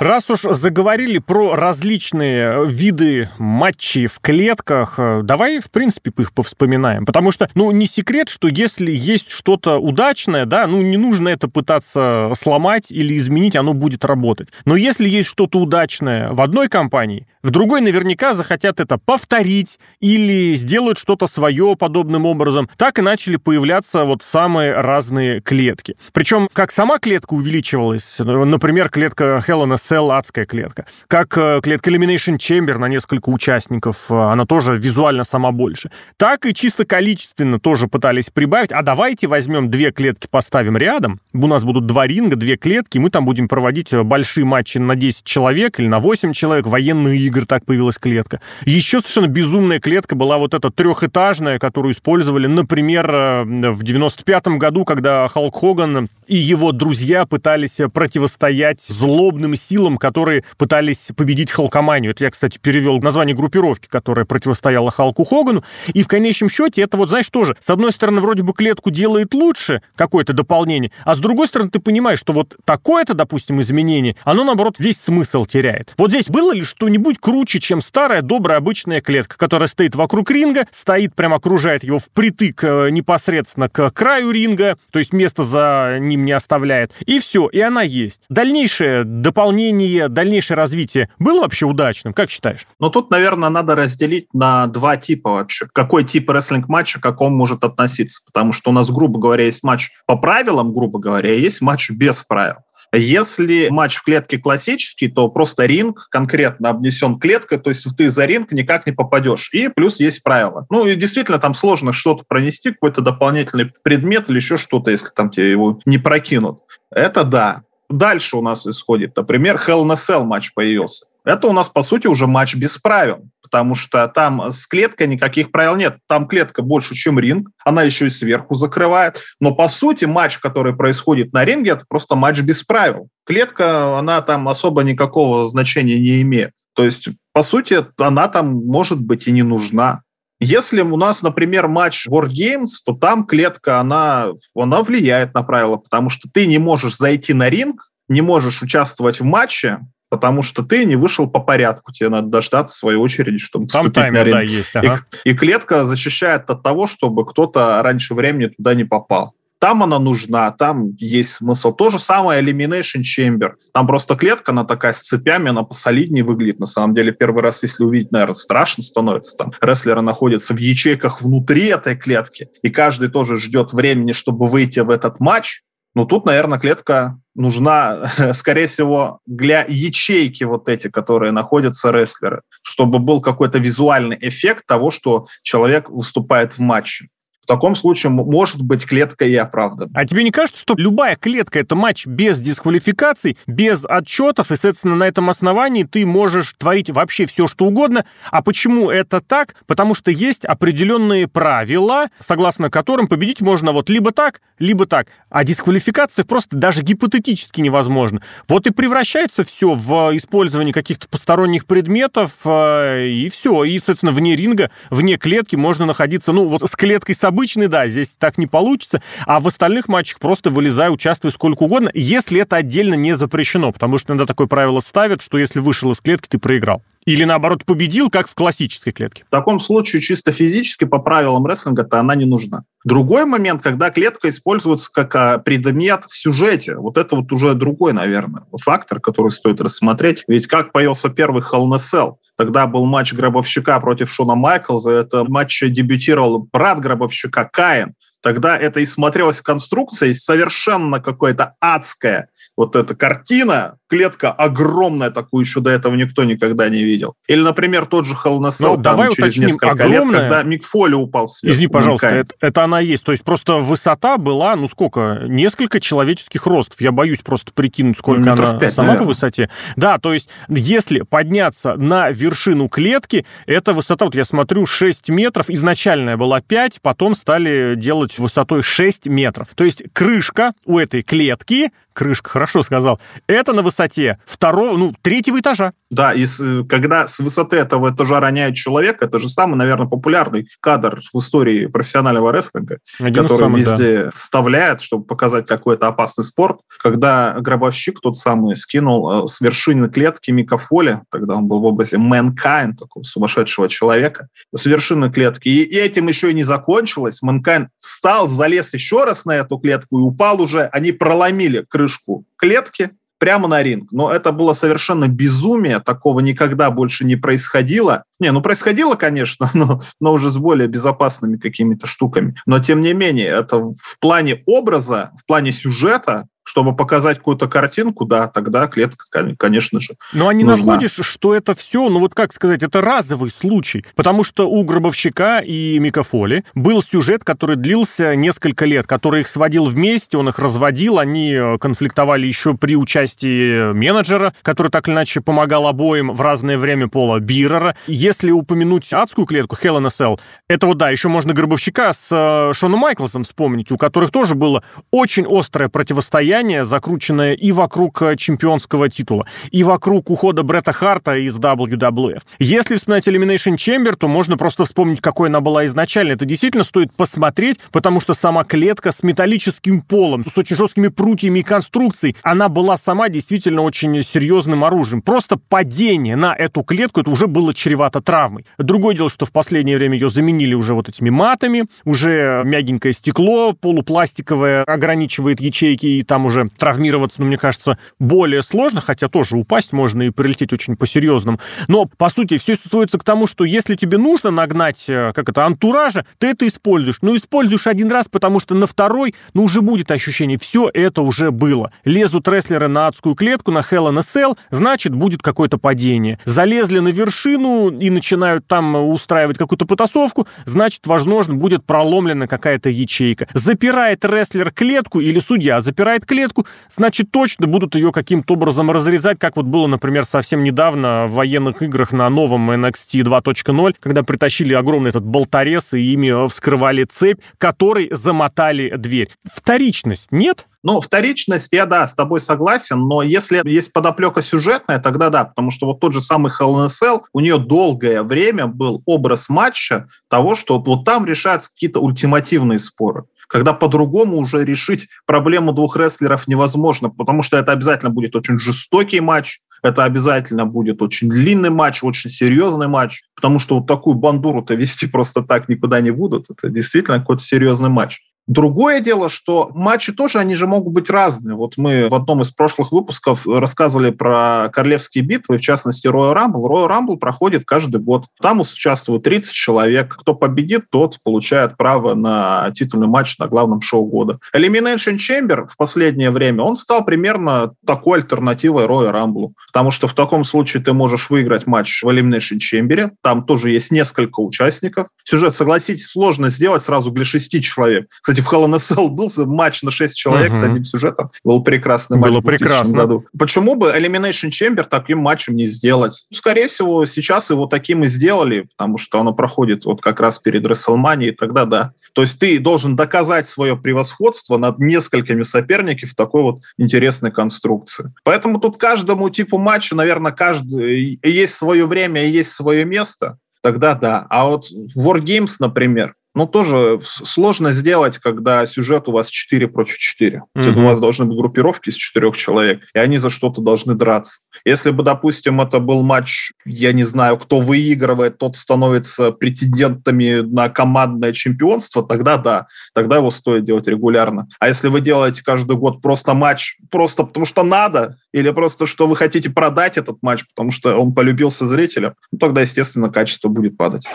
Раз 0.00 0.30
уж 0.30 0.40
заговорили 0.40 1.18
про 1.18 1.56
различные 1.56 2.64
виды 2.64 3.28
матчей 3.36 4.06
в 4.06 4.18
клетках, 4.18 4.94
э, 4.96 5.20
давай, 5.22 5.60
в 5.60 5.70
принципе, 5.70 6.10
их 6.16 6.32
повспоминаем. 6.32 7.04
Потому 7.04 7.30
что, 7.30 7.50
ну, 7.54 7.70
не 7.70 7.84
секрет, 7.84 8.30
что 8.30 8.48
если 8.48 8.90
есть 8.90 9.30
что-то 9.30 9.76
удачное, 9.76 10.46
да, 10.46 10.66
ну, 10.66 10.80
не 10.80 10.96
нужно 10.96 11.28
это 11.28 11.48
пытаться 11.48 12.32
сломать 12.34 12.90
или 12.90 13.14
изменить, 13.18 13.56
оно 13.56 13.74
будет 13.74 14.06
работать. 14.06 14.48
Но 14.64 14.74
если 14.74 15.06
есть 15.06 15.28
что-то 15.28 15.58
удачное 15.58 16.32
в 16.32 16.40
одной 16.40 16.70
компании, 16.70 17.26
в 17.42 17.50
другой 17.50 17.82
наверняка 17.82 18.32
захотят 18.32 18.80
это 18.80 18.96
повторить 18.96 19.78
или 20.00 20.54
сделают 20.54 20.96
что-то 20.96 21.26
свое 21.26 21.76
подобным 21.78 22.24
образом. 22.24 22.70
Так 22.78 22.98
и 22.98 23.02
начали 23.02 23.36
появляться 23.36 24.04
вот 24.04 24.22
самые 24.22 24.72
разные 24.72 25.42
клетки. 25.42 25.96
Причем, 26.12 26.48
как 26.52 26.70
сама 26.70 26.98
клетка 26.98 27.34
увеличивалась, 27.34 28.16
например, 28.18 28.88
клетка 28.88 29.44
Hell 29.46 29.66
Cell 29.90 30.16
адская 30.16 30.46
клетка. 30.46 30.86
Как 31.08 31.36
э, 31.36 31.60
клетка 31.62 31.90
Elimination 31.90 32.36
Chamber 32.36 32.78
на 32.78 32.86
несколько 32.86 33.28
участников, 33.28 34.06
э, 34.10 34.14
она 34.14 34.46
тоже 34.46 34.76
визуально 34.76 35.24
сама 35.24 35.50
больше. 35.50 35.90
Так 36.16 36.46
и 36.46 36.54
чисто 36.54 36.84
количественно 36.84 37.58
тоже 37.58 37.88
пытались 37.88 38.30
прибавить. 38.30 38.70
А 38.70 38.82
давайте 38.82 39.26
возьмем 39.26 39.70
две 39.70 39.90
клетки, 39.90 40.28
поставим 40.30 40.76
рядом. 40.76 41.20
У 41.32 41.46
нас 41.46 41.64
будут 41.64 41.86
два 41.86 42.06
ринга, 42.06 42.36
две 42.36 42.56
клетки, 42.56 42.98
мы 42.98 43.10
там 43.10 43.24
будем 43.24 43.48
проводить 43.48 43.92
э, 43.92 44.02
большие 44.04 44.44
матчи 44.44 44.78
на 44.78 44.94
10 44.94 45.24
человек 45.24 45.80
или 45.80 45.88
на 45.88 45.98
8 45.98 46.32
человек, 46.32 46.66
военные 46.66 47.18
игры, 47.18 47.44
так 47.44 47.64
появилась 47.64 47.98
клетка. 47.98 48.40
Еще 48.64 49.00
совершенно 49.00 49.26
безумная 49.26 49.80
клетка 49.80 50.14
была 50.14 50.38
вот 50.38 50.54
эта 50.54 50.70
трехэтажная, 50.70 51.58
которую 51.58 51.92
использовали, 51.94 52.46
например, 52.46 53.10
в 53.10 53.82
95 53.82 54.46
году, 54.58 54.84
когда 54.84 55.26
Халк 55.26 55.56
Хоган 55.56 56.08
и 56.26 56.36
его 56.36 56.70
друзья 56.72 57.26
пытались 57.26 57.78
противостоять 57.92 58.80
злобным 58.82 59.56
силам 59.56 59.79
силам, 59.80 59.96
которые 59.96 60.44
пытались 60.58 61.08
победить 61.16 61.50
Халкоманию. 61.50 62.12
Это 62.12 62.24
я, 62.24 62.30
кстати, 62.30 62.58
перевел 62.58 62.98
название 62.98 63.34
группировки, 63.34 63.88
которая 63.88 64.26
противостояла 64.26 64.90
Халку 64.90 65.24
Хогану. 65.24 65.64
И 65.94 66.02
в 66.02 66.08
конечном 66.08 66.50
счете 66.50 66.82
это 66.82 66.98
вот, 66.98 67.08
знаешь, 67.08 67.28
тоже, 67.30 67.56
с 67.60 67.70
одной 67.70 67.92
стороны, 67.92 68.20
вроде 68.20 68.42
бы 68.42 68.52
клетку 68.52 68.90
делает 68.90 69.32
лучше, 69.32 69.80
какое-то 69.96 70.34
дополнение, 70.34 70.92
а 71.04 71.14
с 71.14 71.18
другой 71.18 71.46
стороны, 71.46 71.70
ты 71.70 71.80
понимаешь, 71.80 72.18
что 72.18 72.34
вот 72.34 72.56
такое-то, 72.66 73.14
допустим, 73.14 73.60
изменение, 73.60 74.16
оно, 74.24 74.44
наоборот, 74.44 74.76
весь 74.78 75.00
смысл 75.00 75.46
теряет. 75.46 75.94
Вот 75.96 76.10
здесь 76.10 76.26
было 76.26 76.52
ли 76.52 76.62
что-нибудь 76.62 77.18
круче, 77.18 77.58
чем 77.58 77.80
старая, 77.80 78.20
добрая, 78.20 78.58
обычная 78.58 79.00
клетка, 79.00 79.38
которая 79.38 79.66
стоит 79.66 79.94
вокруг 79.94 80.30
ринга, 80.30 80.66
стоит, 80.72 81.14
прям 81.14 81.32
окружает 81.32 81.84
его 81.84 81.98
впритык 81.98 82.62
э, 82.64 82.90
непосредственно 82.90 83.70
к 83.70 83.90
краю 83.90 84.30
ринга, 84.30 84.76
то 84.90 84.98
есть 84.98 85.14
место 85.14 85.42
за 85.42 85.96
ним 86.00 86.26
не 86.26 86.32
оставляет, 86.32 86.92
и 87.06 87.18
все, 87.18 87.48
и 87.48 87.60
она 87.60 87.82
есть. 87.82 88.20
Дальнейшее 88.28 89.04
дополнение 89.04 89.69
направление, 89.70 90.08
дальнейшее 90.08 90.56
развитие 90.56 91.08
было 91.18 91.40
вообще 91.40 91.66
удачным? 91.66 92.12
Как 92.12 92.30
считаешь? 92.30 92.66
Ну, 92.78 92.90
тут, 92.90 93.10
наверное, 93.10 93.48
надо 93.48 93.74
разделить 93.74 94.32
на 94.32 94.66
два 94.66 94.96
типа 94.96 95.32
вообще. 95.32 95.66
Какой 95.72 96.04
тип 96.04 96.30
рестлинг-матча 96.30 96.98
к 96.98 97.02
какому 97.02 97.36
может 97.36 97.64
относиться? 97.64 98.22
Потому 98.26 98.52
что 98.52 98.70
у 98.70 98.72
нас, 98.72 98.90
грубо 98.90 99.20
говоря, 99.20 99.44
есть 99.44 99.62
матч 99.62 99.90
по 100.06 100.16
правилам, 100.16 100.74
грубо 100.74 100.98
говоря, 100.98 101.32
есть 101.32 101.60
матч 101.60 101.90
без 101.90 102.22
правил. 102.22 102.56
Если 102.92 103.68
матч 103.70 103.94
в 103.94 104.02
клетке 104.02 104.36
классический, 104.38 105.06
то 105.06 105.28
просто 105.28 105.64
ринг 105.64 106.08
конкретно 106.10 106.70
обнесен 106.70 107.20
клеткой, 107.20 107.58
то 107.58 107.70
есть 107.70 107.86
ты 107.96 108.10
за 108.10 108.24
ринг 108.24 108.50
никак 108.50 108.84
не 108.84 108.92
попадешь. 108.92 109.48
И 109.52 109.68
плюс 109.68 110.00
есть 110.00 110.24
правила. 110.24 110.66
Ну 110.70 110.84
и 110.86 110.96
действительно 110.96 111.38
там 111.38 111.54
сложно 111.54 111.92
что-то 111.92 112.24
пронести, 112.26 112.72
какой-то 112.72 113.00
дополнительный 113.00 113.70
предмет 113.84 114.28
или 114.28 114.38
еще 114.38 114.56
что-то, 114.56 114.90
если 114.90 115.10
там 115.10 115.30
тебе 115.30 115.52
его 115.52 115.78
не 115.84 115.98
прокинут. 115.98 116.62
Это 116.90 117.22
да 117.22 117.62
дальше 117.90 118.36
у 118.36 118.42
нас 118.42 118.66
исходит? 118.66 119.16
Например, 119.16 119.56
Hell 119.56 119.82
in 119.82 119.92
a 119.92 119.94
Cell 119.94 120.24
матч 120.24 120.52
появился. 120.54 121.06
Это 121.24 121.48
у 121.48 121.52
нас, 121.52 121.68
по 121.68 121.82
сути, 121.82 122.06
уже 122.06 122.26
матч 122.26 122.56
без 122.56 122.78
правил, 122.78 123.28
потому 123.42 123.74
что 123.74 124.06
там 124.08 124.50
с 124.50 124.66
клеткой 124.66 125.06
никаких 125.06 125.52
правил 125.52 125.76
нет. 125.76 125.98
Там 126.08 126.26
клетка 126.26 126.62
больше, 126.62 126.94
чем 126.94 127.18
ринг, 127.18 127.50
она 127.64 127.82
еще 127.82 128.06
и 128.06 128.10
сверху 128.10 128.54
закрывает. 128.54 129.20
Но, 129.38 129.54
по 129.54 129.68
сути, 129.68 130.06
матч, 130.06 130.38
который 130.38 130.74
происходит 130.74 131.32
на 131.32 131.44
ринге, 131.44 131.72
это 131.72 131.84
просто 131.88 132.14
матч 132.14 132.40
без 132.40 132.62
правил. 132.62 133.08
Клетка, 133.26 133.98
она 133.98 134.22
там 134.22 134.48
особо 134.48 134.82
никакого 134.82 135.44
значения 135.46 135.98
не 135.98 136.22
имеет. 136.22 136.52
То 136.74 136.84
есть, 136.84 137.08
по 137.32 137.42
сути, 137.42 137.84
она 137.98 138.28
там, 138.28 138.64
может 138.66 139.00
быть, 139.00 139.26
и 139.26 139.32
не 139.32 139.42
нужна. 139.42 140.02
Если 140.40 140.80
у 140.80 140.96
нас, 140.96 141.22
например, 141.22 141.68
матч 141.68 142.08
War 142.08 142.26
Games, 142.26 142.70
то 142.84 142.94
там 142.94 143.26
клетка, 143.26 143.78
она, 143.78 144.28
она 144.54 144.82
влияет 144.82 145.34
на 145.34 145.42
правила, 145.42 145.76
потому 145.76 146.08
что 146.08 146.28
ты 146.32 146.46
не 146.46 146.58
можешь 146.58 146.96
зайти 146.96 147.34
на 147.34 147.50
ринг, 147.50 147.90
не 148.08 148.22
можешь 148.22 148.62
участвовать 148.62 149.20
в 149.20 149.24
матче, 149.24 149.80
потому 150.08 150.42
что 150.42 150.62
ты 150.62 150.86
не 150.86 150.96
вышел 150.96 151.28
по 151.28 151.40
порядку. 151.40 151.92
Тебе 151.92 152.08
надо 152.08 152.28
дождаться 152.28 152.76
своей 152.76 152.98
очереди, 152.98 153.38
чтобы 153.38 153.68
Там 153.68 153.92
таймер, 153.92 154.18
на 154.18 154.24
ринг. 154.24 154.34
Да, 154.34 154.40
есть, 154.40 154.76
ага. 154.76 155.00
и, 155.24 155.30
и 155.30 155.34
клетка 155.34 155.84
защищает 155.84 156.48
от 156.48 156.62
того, 156.62 156.86
чтобы 156.86 157.26
кто-то 157.26 157.80
раньше 157.82 158.14
времени 158.14 158.46
туда 158.46 158.74
не 158.74 158.84
попал. 158.84 159.34
Там 159.60 159.82
она 159.82 159.98
нужна, 159.98 160.50
там 160.52 160.94
есть 160.96 161.32
смысл. 161.32 161.72
То 161.72 161.90
же 161.90 161.98
самое 161.98 162.42
Elimination 162.42 163.02
Chamber. 163.02 163.52
Там 163.74 163.86
просто 163.86 164.16
клетка, 164.16 164.52
она 164.52 164.64
такая 164.64 164.94
с 164.94 165.02
цепями, 165.02 165.50
она 165.50 165.64
посолиднее 165.64 166.24
выглядит. 166.24 166.60
На 166.60 166.66
самом 166.66 166.94
деле, 166.94 167.12
первый 167.12 167.42
раз, 167.42 167.62
если 167.62 167.84
увидеть, 167.84 168.10
наверное, 168.10 168.32
страшно 168.34 168.82
становится. 168.82 169.36
Там 169.36 169.52
рестлеры 169.60 170.00
находятся 170.00 170.54
в 170.54 170.58
ячейках 170.58 171.20
внутри 171.20 171.66
этой 171.66 171.94
клетки, 171.94 172.48
и 172.62 172.70
каждый 172.70 173.10
тоже 173.10 173.36
ждет 173.36 173.74
времени, 173.74 174.12
чтобы 174.12 174.48
выйти 174.48 174.80
в 174.80 174.88
этот 174.88 175.20
матч. 175.20 175.60
Но 175.94 176.06
тут, 176.06 176.24
наверное, 176.24 176.58
клетка 176.58 177.18
нужна, 177.34 178.10
скорее 178.32 178.66
всего, 178.66 179.18
для 179.26 179.66
ячейки 179.68 180.44
вот 180.44 180.70
эти, 180.70 180.88
которые 180.88 181.32
находятся 181.32 181.90
рестлеры, 181.90 182.40
чтобы 182.62 182.98
был 182.98 183.20
какой-то 183.20 183.58
визуальный 183.58 184.16
эффект 184.22 184.64
того, 184.66 184.90
что 184.90 185.26
человек 185.42 185.90
выступает 185.90 186.54
в 186.54 186.60
матче. 186.60 187.08
Таком 187.50 187.74
случае, 187.74 188.10
может 188.10 188.62
быть, 188.62 188.86
клетка 188.86 189.24
и 189.24 189.34
оправдана. 189.34 189.90
А 189.94 190.06
тебе 190.06 190.22
не 190.22 190.30
кажется, 190.30 190.60
что 190.60 190.74
любая 190.76 191.16
клетка– 191.16 191.58
это 191.60 191.74
матч 191.74 192.06
без 192.06 192.38
дисквалификаций, 192.38 193.36
без 193.48 193.84
отчетов, 193.84 194.52
и, 194.52 194.54
соответственно, 194.54 194.94
на 194.94 195.04
этом 195.04 195.28
основании 195.28 195.82
ты 195.82 196.06
можешь 196.06 196.54
творить 196.56 196.90
вообще 196.90 197.26
все, 197.26 197.48
что 197.48 197.66
угодно. 197.66 198.04
А 198.30 198.42
почему 198.42 198.88
это 198.90 199.20
так? 199.20 199.56
Потому 199.66 199.94
что 199.94 200.12
есть 200.12 200.44
определенные 200.44 201.26
правила, 201.26 202.06
согласно 202.20 202.70
которым 202.70 203.08
победить 203.08 203.40
можно 203.40 203.72
вот 203.72 203.90
либо 203.90 204.12
так, 204.12 204.40
либо 204.60 204.86
так. 204.86 205.08
А 205.28 205.42
дисквалификация 205.42 206.24
просто 206.24 206.56
даже 206.56 206.82
гипотетически 206.82 207.60
невозможно. 207.60 208.22
Вот 208.48 208.66
и 208.68 208.70
превращается 208.70 209.42
все 209.42 209.72
в 209.72 210.16
использование 210.16 210.72
каких-то 210.72 211.08
посторонних 211.08 211.66
предметов, 211.66 212.32
э, 212.44 213.08
и 213.08 213.28
все. 213.28 213.64
И, 213.64 213.76
соответственно, 213.78 214.12
вне 214.12 214.36
ринга, 214.36 214.70
вне 214.90 215.16
клетки 215.16 215.56
можно 215.56 215.86
находиться, 215.86 216.32
ну, 216.32 216.46
вот 216.46 216.62
с 216.62 216.76
клеткой 216.76 217.14
с 217.14 217.24
обычной, 217.40 217.68
да, 217.68 217.88
здесь 217.88 218.14
так 218.18 218.36
не 218.36 218.46
получится, 218.46 219.02
а 219.24 219.40
в 219.40 219.46
остальных 219.46 219.88
матчах 219.88 220.18
просто 220.18 220.50
вылезай, 220.50 220.92
участвуй 220.92 221.32
сколько 221.32 221.62
угодно, 221.62 221.90
если 221.94 222.42
это 222.42 222.56
отдельно 222.56 222.94
не 222.94 223.16
запрещено, 223.16 223.72
потому 223.72 223.96
что 223.96 224.12
иногда 224.12 224.26
такое 224.26 224.46
правило 224.46 224.80
ставят, 224.80 225.22
что 225.22 225.38
если 225.38 225.58
вышел 225.58 225.90
из 225.90 226.00
клетки, 226.00 226.28
ты 226.28 226.38
проиграл. 226.38 226.82
Или, 227.06 227.24
наоборот, 227.24 227.64
победил, 227.64 228.10
как 228.10 228.28
в 228.28 228.34
классической 228.34 228.92
клетке? 228.92 229.24
В 229.26 229.30
таком 229.30 229.58
случае 229.58 230.02
чисто 230.02 230.32
физически 230.32 230.84
по 230.84 230.98
правилам 230.98 231.46
рестлинга-то 231.46 231.98
она 231.98 232.14
не 232.14 232.26
нужна. 232.26 232.64
Другой 232.84 233.24
момент, 233.24 233.62
когда 233.62 233.90
клетка 233.90 234.28
используется 234.28 234.90
как 234.92 235.14
а, 235.16 235.38
предмет 235.38 236.04
в 236.04 236.16
сюжете. 236.16 236.76
Вот 236.76 236.98
это 236.98 237.16
вот 237.16 237.32
уже 237.32 237.54
другой, 237.54 237.92
наверное, 237.92 238.44
фактор, 238.58 239.00
который 239.00 239.30
стоит 239.30 239.60
рассмотреть. 239.60 240.24
Ведь 240.28 240.46
как 240.46 240.72
появился 240.72 241.08
первый 241.08 241.42
Hell 241.42 241.66
in 241.66 241.74
a 241.74 241.78
Cell? 241.78 242.14
Тогда 242.36 242.66
был 242.66 242.86
матч 242.86 243.12
Гробовщика 243.12 243.78
против 243.80 244.10
Шона 244.10 244.34
Майклза. 244.34 244.92
Это 244.92 245.24
матч 245.24 245.62
дебютировал 245.62 246.48
брат 246.50 246.80
Гробовщика 246.80 247.44
Каин. 247.44 247.94
Тогда 248.22 248.56
это 248.56 248.80
и 248.80 248.86
смотрелось 248.86 249.42
конструкцией 249.42 250.14
совершенно 250.14 251.00
какое-то 251.00 251.54
адское 251.60 252.29
вот 252.56 252.76
эта 252.76 252.94
картина, 252.94 253.76
клетка 253.88 254.32
огромная, 254.32 255.10
такую 255.10 255.44
еще 255.44 255.60
до 255.60 255.70
этого 255.70 255.94
никто 255.94 256.24
никогда 256.24 256.68
не 256.68 256.82
видел. 256.82 257.14
Или, 257.28 257.40
например, 257.40 257.86
тот 257.86 258.06
же 258.06 258.14
Hell 258.14 258.38
in 258.38 258.50
ну, 258.60 258.76
давай 258.76 259.08
через 259.08 259.18
уточним, 259.18 259.46
несколько 259.46 259.70
огромная... 259.70 260.02
лет, 260.02 260.12
когда 260.12 260.42
Мик 260.42 260.64
Фоли 260.64 260.94
упал 260.94 261.26
сверху. 261.26 261.54
Извини, 261.54 261.68
пожалуйста, 261.68 262.08
это, 262.08 262.34
это 262.40 262.64
она 262.64 262.80
есть. 262.80 263.04
То 263.04 263.12
есть 263.12 263.24
просто 263.24 263.56
высота 263.56 264.18
была, 264.18 264.56
ну 264.56 264.68
сколько, 264.68 265.22
несколько 265.26 265.80
человеческих 265.80 266.46
ростов. 266.46 266.80
Я 266.80 266.92
боюсь 266.92 267.20
просто 267.20 267.52
прикинуть, 267.52 267.98
сколько 267.98 268.20
ну, 268.20 268.32
она 268.32 268.58
5, 268.58 268.74
сама 268.74 268.88
наверное. 268.88 268.98
по 268.98 269.04
высоте. 269.04 269.50
Да, 269.76 269.98
то 269.98 270.12
есть 270.12 270.28
если 270.48 271.02
подняться 271.02 271.74
на 271.76 272.10
вершину 272.10 272.68
клетки, 272.68 273.26
эта 273.46 273.72
высота, 273.72 274.04
вот 274.04 274.14
я 274.14 274.24
смотрю, 274.24 274.66
6 274.66 275.08
метров. 275.08 275.50
Изначальная 275.50 276.16
была 276.16 276.40
5, 276.40 276.80
потом 276.82 277.14
стали 277.14 277.74
делать 277.76 278.18
высотой 278.18 278.62
6 278.62 279.06
метров. 279.06 279.48
То 279.54 279.64
есть 279.64 279.82
крышка 279.92 280.52
у 280.64 280.78
этой 280.78 281.02
клетки 281.02 281.70
крышка, 281.92 282.30
хорошо 282.30 282.62
сказал. 282.62 283.00
Это 283.26 283.52
на 283.52 283.62
высоте 283.62 284.18
второго, 284.24 284.76
ну, 284.76 284.94
третьего 285.02 285.40
этажа. 285.40 285.72
Да, 285.90 286.12
и 286.12 286.24
с, 286.24 286.64
когда 286.68 287.08
с 287.08 287.18
высоты 287.18 287.56
этого 287.56 287.90
этажа 287.90 288.20
роняет 288.20 288.54
человек, 288.54 289.02
это 289.02 289.18
же 289.18 289.28
самый, 289.28 289.56
наверное, 289.56 289.88
популярный 289.88 290.48
кадр 290.60 291.00
в 291.12 291.18
истории 291.18 291.66
профессионального 291.66 292.32
рестлинга, 292.32 292.78
Один 293.00 293.22
который 293.22 293.38
самых, 293.38 293.58
везде 293.60 294.04
да. 294.04 294.10
вставляет, 294.10 294.80
чтобы 294.80 295.04
показать 295.04 295.46
какой-то 295.46 295.88
опасный 295.88 296.24
спорт. 296.24 296.60
Когда 296.78 297.36
гробовщик 297.40 298.00
тот 298.00 298.14
самый 298.14 298.54
скинул 298.54 299.24
э, 299.24 299.26
с 299.26 299.40
вершины 299.40 299.88
клетки 299.88 300.30
Мика 300.30 300.58
Фоли, 300.58 301.00
тогда 301.10 301.34
он 301.36 301.46
был 301.46 301.60
в 301.60 301.64
образе 301.64 301.96
Mankind, 301.96 302.74
такого 302.78 303.02
сумасшедшего 303.02 303.68
человека, 303.68 304.28
с 304.54 304.66
вершины 304.66 305.10
клетки. 305.10 305.48
И, 305.48 305.80
этим 305.80 306.06
еще 306.06 306.30
и 306.30 306.34
не 306.34 306.44
закончилось. 306.44 307.20
Mankind 307.24 307.66
встал, 307.78 308.28
залез 308.28 308.74
еще 308.74 309.04
раз 309.04 309.24
на 309.24 309.32
эту 309.32 309.58
клетку 309.58 309.98
и 309.98 310.02
упал 310.02 310.40
уже. 310.40 310.68
Они 310.72 310.92
проломили 310.92 311.64
крышку 311.90 312.24
клетки, 312.36 312.90
прямо 313.18 313.48
на 313.48 313.62
ринг. 313.62 313.92
Но 313.92 314.10
это 314.10 314.32
было 314.32 314.54
совершенно 314.54 315.06
безумие, 315.06 315.80
такого 315.80 316.20
никогда 316.20 316.70
больше 316.70 317.04
не 317.04 317.16
происходило. 317.16 318.04
Не, 318.18 318.32
ну 318.32 318.40
происходило, 318.40 318.94
конечно, 318.94 319.50
но, 319.54 319.80
но 320.00 320.12
уже 320.12 320.30
с 320.30 320.38
более 320.38 320.68
безопасными 320.68 321.36
какими-то 321.36 321.86
штуками. 321.86 322.34
Но 322.46 322.60
тем 322.60 322.80
не 322.80 322.94
менее, 322.94 323.26
это 323.26 323.58
в 323.58 323.98
плане 324.00 324.42
образа, 324.46 325.10
в 325.18 325.26
плане 325.26 325.52
сюжета 325.52 326.28
чтобы 326.50 326.74
показать 326.74 327.18
какую-то 327.18 327.46
картинку, 327.46 328.04
да, 328.04 328.26
тогда 328.26 328.66
клетка, 328.66 329.04
конечно 329.38 329.78
же. 329.78 329.94
Но 330.12 330.26
а 330.26 330.34
не 330.34 330.42
нужна. 330.42 330.66
находишь, 330.66 330.98
что 331.00 331.32
это 331.32 331.54
все, 331.54 331.88
ну 331.88 332.00
вот 332.00 332.12
как 332.12 332.32
сказать, 332.32 332.64
это 332.64 332.80
разовый 332.80 333.30
случай. 333.30 333.84
Потому 333.94 334.24
что 334.24 334.50
у 334.50 334.64
Гробовщика 334.64 335.38
и 335.38 335.78
Микафоли 335.78 336.44
был 336.56 336.82
сюжет, 336.82 337.22
который 337.22 337.54
длился 337.54 338.16
несколько 338.16 338.64
лет, 338.64 338.88
который 338.88 339.20
их 339.20 339.28
сводил 339.28 339.66
вместе, 339.66 340.18
он 340.18 340.28
их 340.28 340.40
разводил, 340.40 340.98
они 340.98 341.34
э, 341.34 341.58
конфликтовали 341.58 342.26
еще 342.26 342.54
при 342.54 342.74
участии 342.74 343.72
менеджера, 343.72 344.34
который 344.42 344.72
так 344.72 344.88
или 344.88 344.94
иначе 344.94 345.20
помогал 345.20 345.68
обоим 345.68 346.12
в 346.12 346.20
разное 346.20 346.58
время 346.58 346.88
Пола 346.88 347.20
Биррера. 347.20 347.76
Если 347.86 348.32
упомянуть 348.32 348.92
адскую 348.92 349.24
клетку 349.24 349.54
Hell 349.54 349.78
in 349.78 349.84
a 349.84 349.88
Cell, 349.88 350.18
это 350.48 350.66
вот, 350.66 350.78
да, 350.78 350.90
еще 350.90 351.06
можно 351.06 351.32
Гробовщика 351.32 351.92
с 351.92 352.08
э, 352.10 352.52
Шоном 352.54 352.80
Майклсом 352.80 353.22
вспомнить, 353.22 353.70
у 353.70 353.76
которых 353.76 354.10
тоже 354.10 354.34
было 354.34 354.64
очень 354.90 355.26
острое 355.30 355.68
противостояние 355.68 356.39
влияние, 356.40 356.64
закрученное 356.64 357.34
и 357.34 357.52
вокруг 357.52 358.00
э, 358.02 358.16
чемпионского 358.16 358.88
титула, 358.88 359.26
и 359.50 359.62
вокруг 359.62 360.10
ухода 360.10 360.42
Бретта 360.42 360.72
Харта 360.72 361.16
из 361.16 361.36
WWF. 361.38 362.22
Если 362.38 362.76
вспоминать 362.76 363.08
Elimination 363.08 363.56
Chamber, 363.56 363.94
то 363.96 364.08
можно 364.08 364.36
просто 364.36 364.64
вспомнить, 364.64 365.00
какой 365.00 365.28
она 365.28 365.40
была 365.40 365.66
изначально. 365.66 366.12
Это 366.12 366.24
действительно 366.24 366.64
стоит 366.64 366.92
посмотреть, 366.94 367.58
потому 367.72 368.00
что 368.00 368.14
сама 368.14 368.44
клетка 368.44 368.92
с 368.92 369.02
металлическим 369.02 369.82
полом, 369.82 370.24
с 370.24 370.36
очень 370.38 370.56
жесткими 370.56 370.88
прутьями 370.88 371.40
и 371.40 371.42
конструкцией, 371.42 372.16
она 372.22 372.48
была 372.48 372.76
сама 372.76 373.08
действительно 373.08 373.62
очень 373.62 374.02
серьезным 374.02 374.64
оружием. 374.64 375.02
Просто 375.02 375.36
падение 375.36 376.16
на 376.16 376.34
эту 376.34 376.62
клетку, 376.62 377.00
это 377.00 377.10
уже 377.10 377.26
было 377.26 377.52
чревато 377.52 378.00
травмой. 378.00 378.46
Другое 378.58 378.96
дело, 378.96 379.10
что 379.10 379.26
в 379.26 379.32
последнее 379.32 379.76
время 379.76 379.98
ее 379.98 380.08
заменили 380.08 380.54
уже 380.54 380.74
вот 380.74 380.88
этими 380.88 381.10
матами, 381.10 381.66
уже 381.84 382.42
мягенькое 382.44 382.94
стекло, 382.94 383.52
полупластиковое, 383.52 384.64
ограничивает 384.64 385.40
ячейки, 385.40 385.86
и 385.86 386.02
там 386.02 386.26
уже 386.26 386.29
травмироваться, 386.56 387.20
ну, 387.20 387.26
мне 387.26 387.38
кажется, 387.38 387.78
более 387.98 388.42
сложно, 388.42 388.80
хотя 388.80 389.08
тоже 389.08 389.36
упасть 389.36 389.72
можно 389.72 390.02
и 390.02 390.10
прилететь 390.10 390.52
очень 390.52 390.76
по-серьезному. 390.76 391.38
Но, 391.68 391.86
по 391.86 392.08
сути, 392.08 392.38
все 392.38 392.54
сводится 392.54 392.98
к 392.98 393.04
тому, 393.04 393.26
что 393.26 393.44
если 393.44 393.74
тебе 393.74 393.98
нужно 393.98 394.30
нагнать, 394.30 394.84
э, 394.88 395.12
как 395.14 395.28
это, 395.28 395.44
антуража, 395.44 396.04
ты 396.18 396.28
это 396.28 396.46
используешь. 396.46 396.98
Ну, 397.02 397.16
используешь 397.16 397.66
один 397.66 397.90
раз, 397.90 398.08
потому 398.08 398.40
что 398.40 398.54
на 398.54 398.66
второй, 398.66 399.14
ну, 399.34 399.44
уже 399.44 399.60
будет 399.60 399.90
ощущение, 399.90 400.38
все 400.38 400.70
это 400.72 401.02
уже 401.02 401.30
было. 401.30 401.72
Лезут 401.84 402.28
рестлеры 402.28 402.68
на 402.68 402.86
адскую 402.86 403.14
клетку, 403.14 403.50
на 403.50 403.60
Hell 403.60 403.90
in 403.90 403.98
a 403.98 404.00
Cell, 404.00 404.36
значит, 404.50 404.94
будет 404.94 405.22
какое-то 405.22 405.58
падение. 405.58 406.18
Залезли 406.24 406.78
на 406.80 406.88
вершину 406.88 407.70
и 407.70 407.90
начинают 407.90 408.46
там 408.46 408.74
устраивать 408.76 409.38
какую-то 409.38 409.66
потасовку, 409.66 410.26
значит, 410.44 410.86
возможно, 410.86 411.34
будет 411.34 411.64
проломлена 411.64 412.26
какая-то 412.26 412.68
ячейка. 412.70 413.28
Запирает 413.34 414.04
рестлер 414.04 414.50
клетку 414.50 415.00
или 415.00 415.20
судья 415.20 415.60
запирает 415.60 416.06
клетку, 416.10 416.44
значит, 416.68 417.12
точно 417.12 417.46
будут 417.46 417.76
ее 417.76 417.92
каким-то 417.92 418.34
образом 418.34 418.68
разрезать, 418.72 419.20
как 419.20 419.36
вот 419.36 419.46
было, 419.46 419.68
например, 419.68 420.04
совсем 420.04 420.42
недавно 420.42 421.06
в 421.06 421.12
военных 421.12 421.62
играх 421.62 421.92
на 421.92 422.10
новом 422.10 422.50
NXT 422.50 423.02
2.0, 423.02 423.76
когда 423.78 424.02
притащили 424.02 424.54
огромный 424.54 424.90
этот 424.90 425.04
болторез 425.04 425.72
и 425.72 425.92
ими 425.92 426.26
вскрывали 426.28 426.82
цепь, 426.82 427.20
которой 427.38 427.88
замотали 427.92 428.74
дверь. 428.76 429.10
Вторичность 429.32 430.08
нет? 430.10 430.48
Ну, 430.64 430.80
вторичность, 430.80 431.52
я, 431.52 431.64
да, 431.64 431.86
с 431.86 431.94
тобой 431.94 432.18
согласен, 432.18 432.80
но 432.80 433.02
если 433.02 433.40
есть 433.48 433.72
подоплека 433.72 434.20
сюжетная, 434.20 434.80
тогда 434.80 435.08
да, 435.10 435.24
потому 435.24 435.52
что 435.52 435.66
вот 435.66 435.78
тот 435.78 435.94
же 435.94 436.00
самый 436.00 436.32
in 436.32 437.00
у 437.12 437.20
нее 437.20 437.38
долгое 437.38 438.02
время 438.02 438.48
был 438.48 438.82
образ 438.84 439.28
матча 439.28 439.86
того, 440.08 440.34
что 440.34 440.58
вот 440.58 440.84
там 440.84 441.06
решаются 441.06 441.50
какие-то 441.50 441.78
ультимативные 441.80 442.58
споры 442.58 443.04
когда 443.30 443.52
по-другому 443.52 444.18
уже 444.18 444.44
решить 444.44 444.88
проблему 445.06 445.52
двух 445.52 445.76
рестлеров 445.76 446.26
невозможно, 446.26 446.90
потому 446.90 447.22
что 447.22 447.36
это 447.36 447.52
обязательно 447.52 447.90
будет 447.90 448.16
очень 448.16 448.38
жестокий 448.38 449.00
матч, 449.00 449.38
это 449.62 449.84
обязательно 449.84 450.46
будет 450.46 450.82
очень 450.82 451.08
длинный 451.08 451.50
матч, 451.50 451.84
очень 451.84 452.10
серьезный 452.10 452.66
матч, 452.66 453.02
потому 453.14 453.38
что 453.38 453.58
вот 453.58 453.68
такую 453.68 453.94
бандуру-то 453.94 454.54
вести 454.54 454.86
просто 454.90 455.22
так 455.22 455.48
никуда 455.48 455.80
не 455.80 455.92
будут. 455.92 456.26
Это 456.28 456.48
действительно 456.48 456.98
какой-то 456.98 457.22
серьезный 457.22 457.68
матч. 457.68 458.00
Другое 458.26 458.80
дело, 458.80 459.08
что 459.08 459.50
матчи 459.54 459.92
тоже, 459.92 460.18
они 460.18 460.34
же 460.36 460.46
могут 460.46 460.72
быть 460.72 460.88
разные. 460.88 461.34
Вот 461.34 461.54
мы 461.56 461.88
в 461.88 461.94
одном 461.94 462.22
из 462.22 462.30
прошлых 462.30 462.70
выпусков 462.70 463.26
рассказывали 463.26 463.90
про 463.90 464.50
королевские 464.52 465.02
битвы, 465.02 465.38
в 465.38 465.40
частности, 465.40 465.88
Royal 465.88 466.14
Rumble. 466.14 466.48
Royal 466.48 466.68
Rumble 466.68 466.96
проходит 466.96 467.44
каждый 467.44 467.80
год. 467.80 468.04
Там 468.22 468.40
участвуют 468.40 469.02
30 469.02 469.32
человек. 469.32 469.96
Кто 469.98 470.14
победит, 470.14 470.66
тот 470.70 470.98
получает 471.02 471.56
право 471.56 471.94
на 471.94 472.52
титульный 472.54 472.86
матч 472.86 473.18
на 473.18 473.26
главном 473.26 473.60
шоу 473.60 473.86
года. 473.86 474.20
Elimination 474.34 474.96
Chamber 474.96 475.48
в 475.48 475.56
последнее 475.56 476.10
время, 476.10 476.44
он 476.44 476.54
стал 476.54 476.84
примерно 476.84 477.52
такой 477.66 477.98
альтернативой 477.98 478.66
Royal 478.66 478.92
Rumble. 478.92 479.32
Потому 479.48 479.72
что 479.72 479.88
в 479.88 479.94
таком 479.94 480.22
случае 480.24 480.62
ты 480.62 480.72
можешь 480.72 481.10
выиграть 481.10 481.48
матч 481.48 481.82
в 481.82 481.88
Elimination 481.88 482.38
Chamber. 482.38 482.90
Там 483.02 483.24
тоже 483.24 483.50
есть 483.50 483.72
несколько 483.72 484.20
участников. 484.20 484.86
Сюжет, 485.02 485.34
согласитесь, 485.34 485.86
сложно 485.86 486.28
сделать 486.28 486.62
сразу 486.62 486.90
для 486.92 487.04
шести 487.04 487.42
человек. 487.42 487.88
Кстати, 488.10 488.26
в 488.26 488.32
Hell 488.32 488.44
in 488.46 488.54
a 488.54 488.58
Cell 488.58 488.88
был 488.88 489.08
матч 489.26 489.62
на 489.62 489.70
6 489.70 489.96
человек 489.96 490.32
uh-huh. 490.32 490.34
с 490.34 490.42
одним 490.42 490.64
сюжетом. 490.64 491.10
Был 491.22 491.44
прекрасный 491.44 491.96
матч 491.96 492.10
Было 492.10 492.20
в 492.20 492.24
2000 492.24 492.38
прекрасно. 492.38 492.76
году. 492.76 493.04
Почему 493.16 493.54
бы 493.54 493.68
Elimination 493.68 494.30
Chamber 494.30 494.64
таким 494.68 494.98
матчем 494.98 495.36
не 495.36 495.46
сделать? 495.46 496.06
Скорее 496.12 496.48
всего, 496.48 496.84
сейчас 496.86 497.30
его 497.30 497.46
таким 497.46 497.84
и 497.84 497.86
сделали, 497.86 498.48
потому 498.56 498.78
что 498.78 498.98
оно 498.98 499.12
проходит 499.12 499.64
вот 499.64 499.80
как 499.80 500.00
раз 500.00 500.18
перед 500.18 500.44
WrestleMania, 500.44 501.08
и 501.08 501.12
тогда 501.12 501.44
да. 501.44 501.72
То 501.92 502.02
есть 502.02 502.18
ты 502.18 502.40
должен 502.40 502.74
доказать 502.74 503.28
свое 503.28 503.56
превосходство 503.56 504.38
над 504.38 504.58
несколькими 504.58 505.22
соперниками 505.22 505.88
в 505.88 505.94
такой 505.94 506.22
вот 506.22 506.40
интересной 506.58 507.12
конструкции. 507.12 507.92
Поэтому 508.02 508.40
тут 508.40 508.56
каждому 508.56 509.08
типу 509.10 509.38
матча, 509.38 509.76
наверное, 509.76 510.10
каждый 510.10 510.98
есть 511.04 511.34
свое 511.34 511.66
время 511.66 512.04
и 512.04 512.10
есть 512.10 512.32
свое 512.32 512.64
место 512.64 513.18
тогда 513.42 513.74
да. 513.74 514.06
А 514.10 514.26
вот 514.26 514.44
War 514.76 515.00
Games, 515.00 515.36
например, 515.38 515.94
ну, 516.14 516.26
тоже 516.26 516.80
сложно 516.82 517.52
сделать, 517.52 517.98
когда 517.98 518.44
сюжет 518.46 518.88
у 518.88 518.92
вас 518.92 519.08
4 519.08 519.46
против 519.48 519.78
4. 519.78 520.22
Mm-hmm. 520.36 520.58
У 520.58 520.66
вас 520.66 520.80
должны 520.80 521.04
быть 521.04 521.16
группировки 521.16 521.68
из 521.68 521.76
четырех 521.76 522.16
человек, 522.16 522.62
и 522.74 522.78
они 522.78 522.96
за 522.96 523.10
что-то 523.10 523.40
должны 523.40 523.74
драться. 523.74 524.22
Если 524.44 524.70
бы, 524.70 524.82
допустим, 524.82 525.40
это 525.40 525.60
был 525.60 525.82
матч, 525.82 526.32
я 526.44 526.72
не 526.72 526.82
знаю, 526.82 527.16
кто 527.18 527.40
выигрывает, 527.40 528.18
тот 528.18 528.36
становится 528.36 529.12
претендентами 529.12 530.20
на 530.20 530.48
командное 530.48 531.12
чемпионство, 531.12 531.86
тогда 531.86 532.16
да, 532.16 532.46
тогда 532.74 532.96
его 532.96 533.10
стоит 533.10 533.44
делать 533.44 533.68
регулярно. 533.68 534.28
А 534.40 534.48
если 534.48 534.68
вы 534.68 534.80
делаете 534.80 535.22
каждый 535.24 535.56
год 535.56 535.80
просто 535.80 536.14
матч, 536.14 536.56
просто 536.70 537.04
потому 537.04 537.24
что 537.24 537.42
надо, 537.42 537.96
или 538.12 538.30
просто 538.30 538.66
что 538.66 538.86
вы 538.86 538.96
хотите 538.96 539.30
продать 539.30 539.78
этот 539.78 539.98
матч, 540.02 540.24
потому 540.26 540.50
что 540.50 540.76
он 540.76 540.92
полюбился 540.92 541.46
зрителям, 541.46 541.94
ну, 542.10 542.18
тогда, 542.18 542.40
естественно, 542.40 542.90
качество 542.90 543.28
будет 543.28 543.56
падать. 543.56 543.86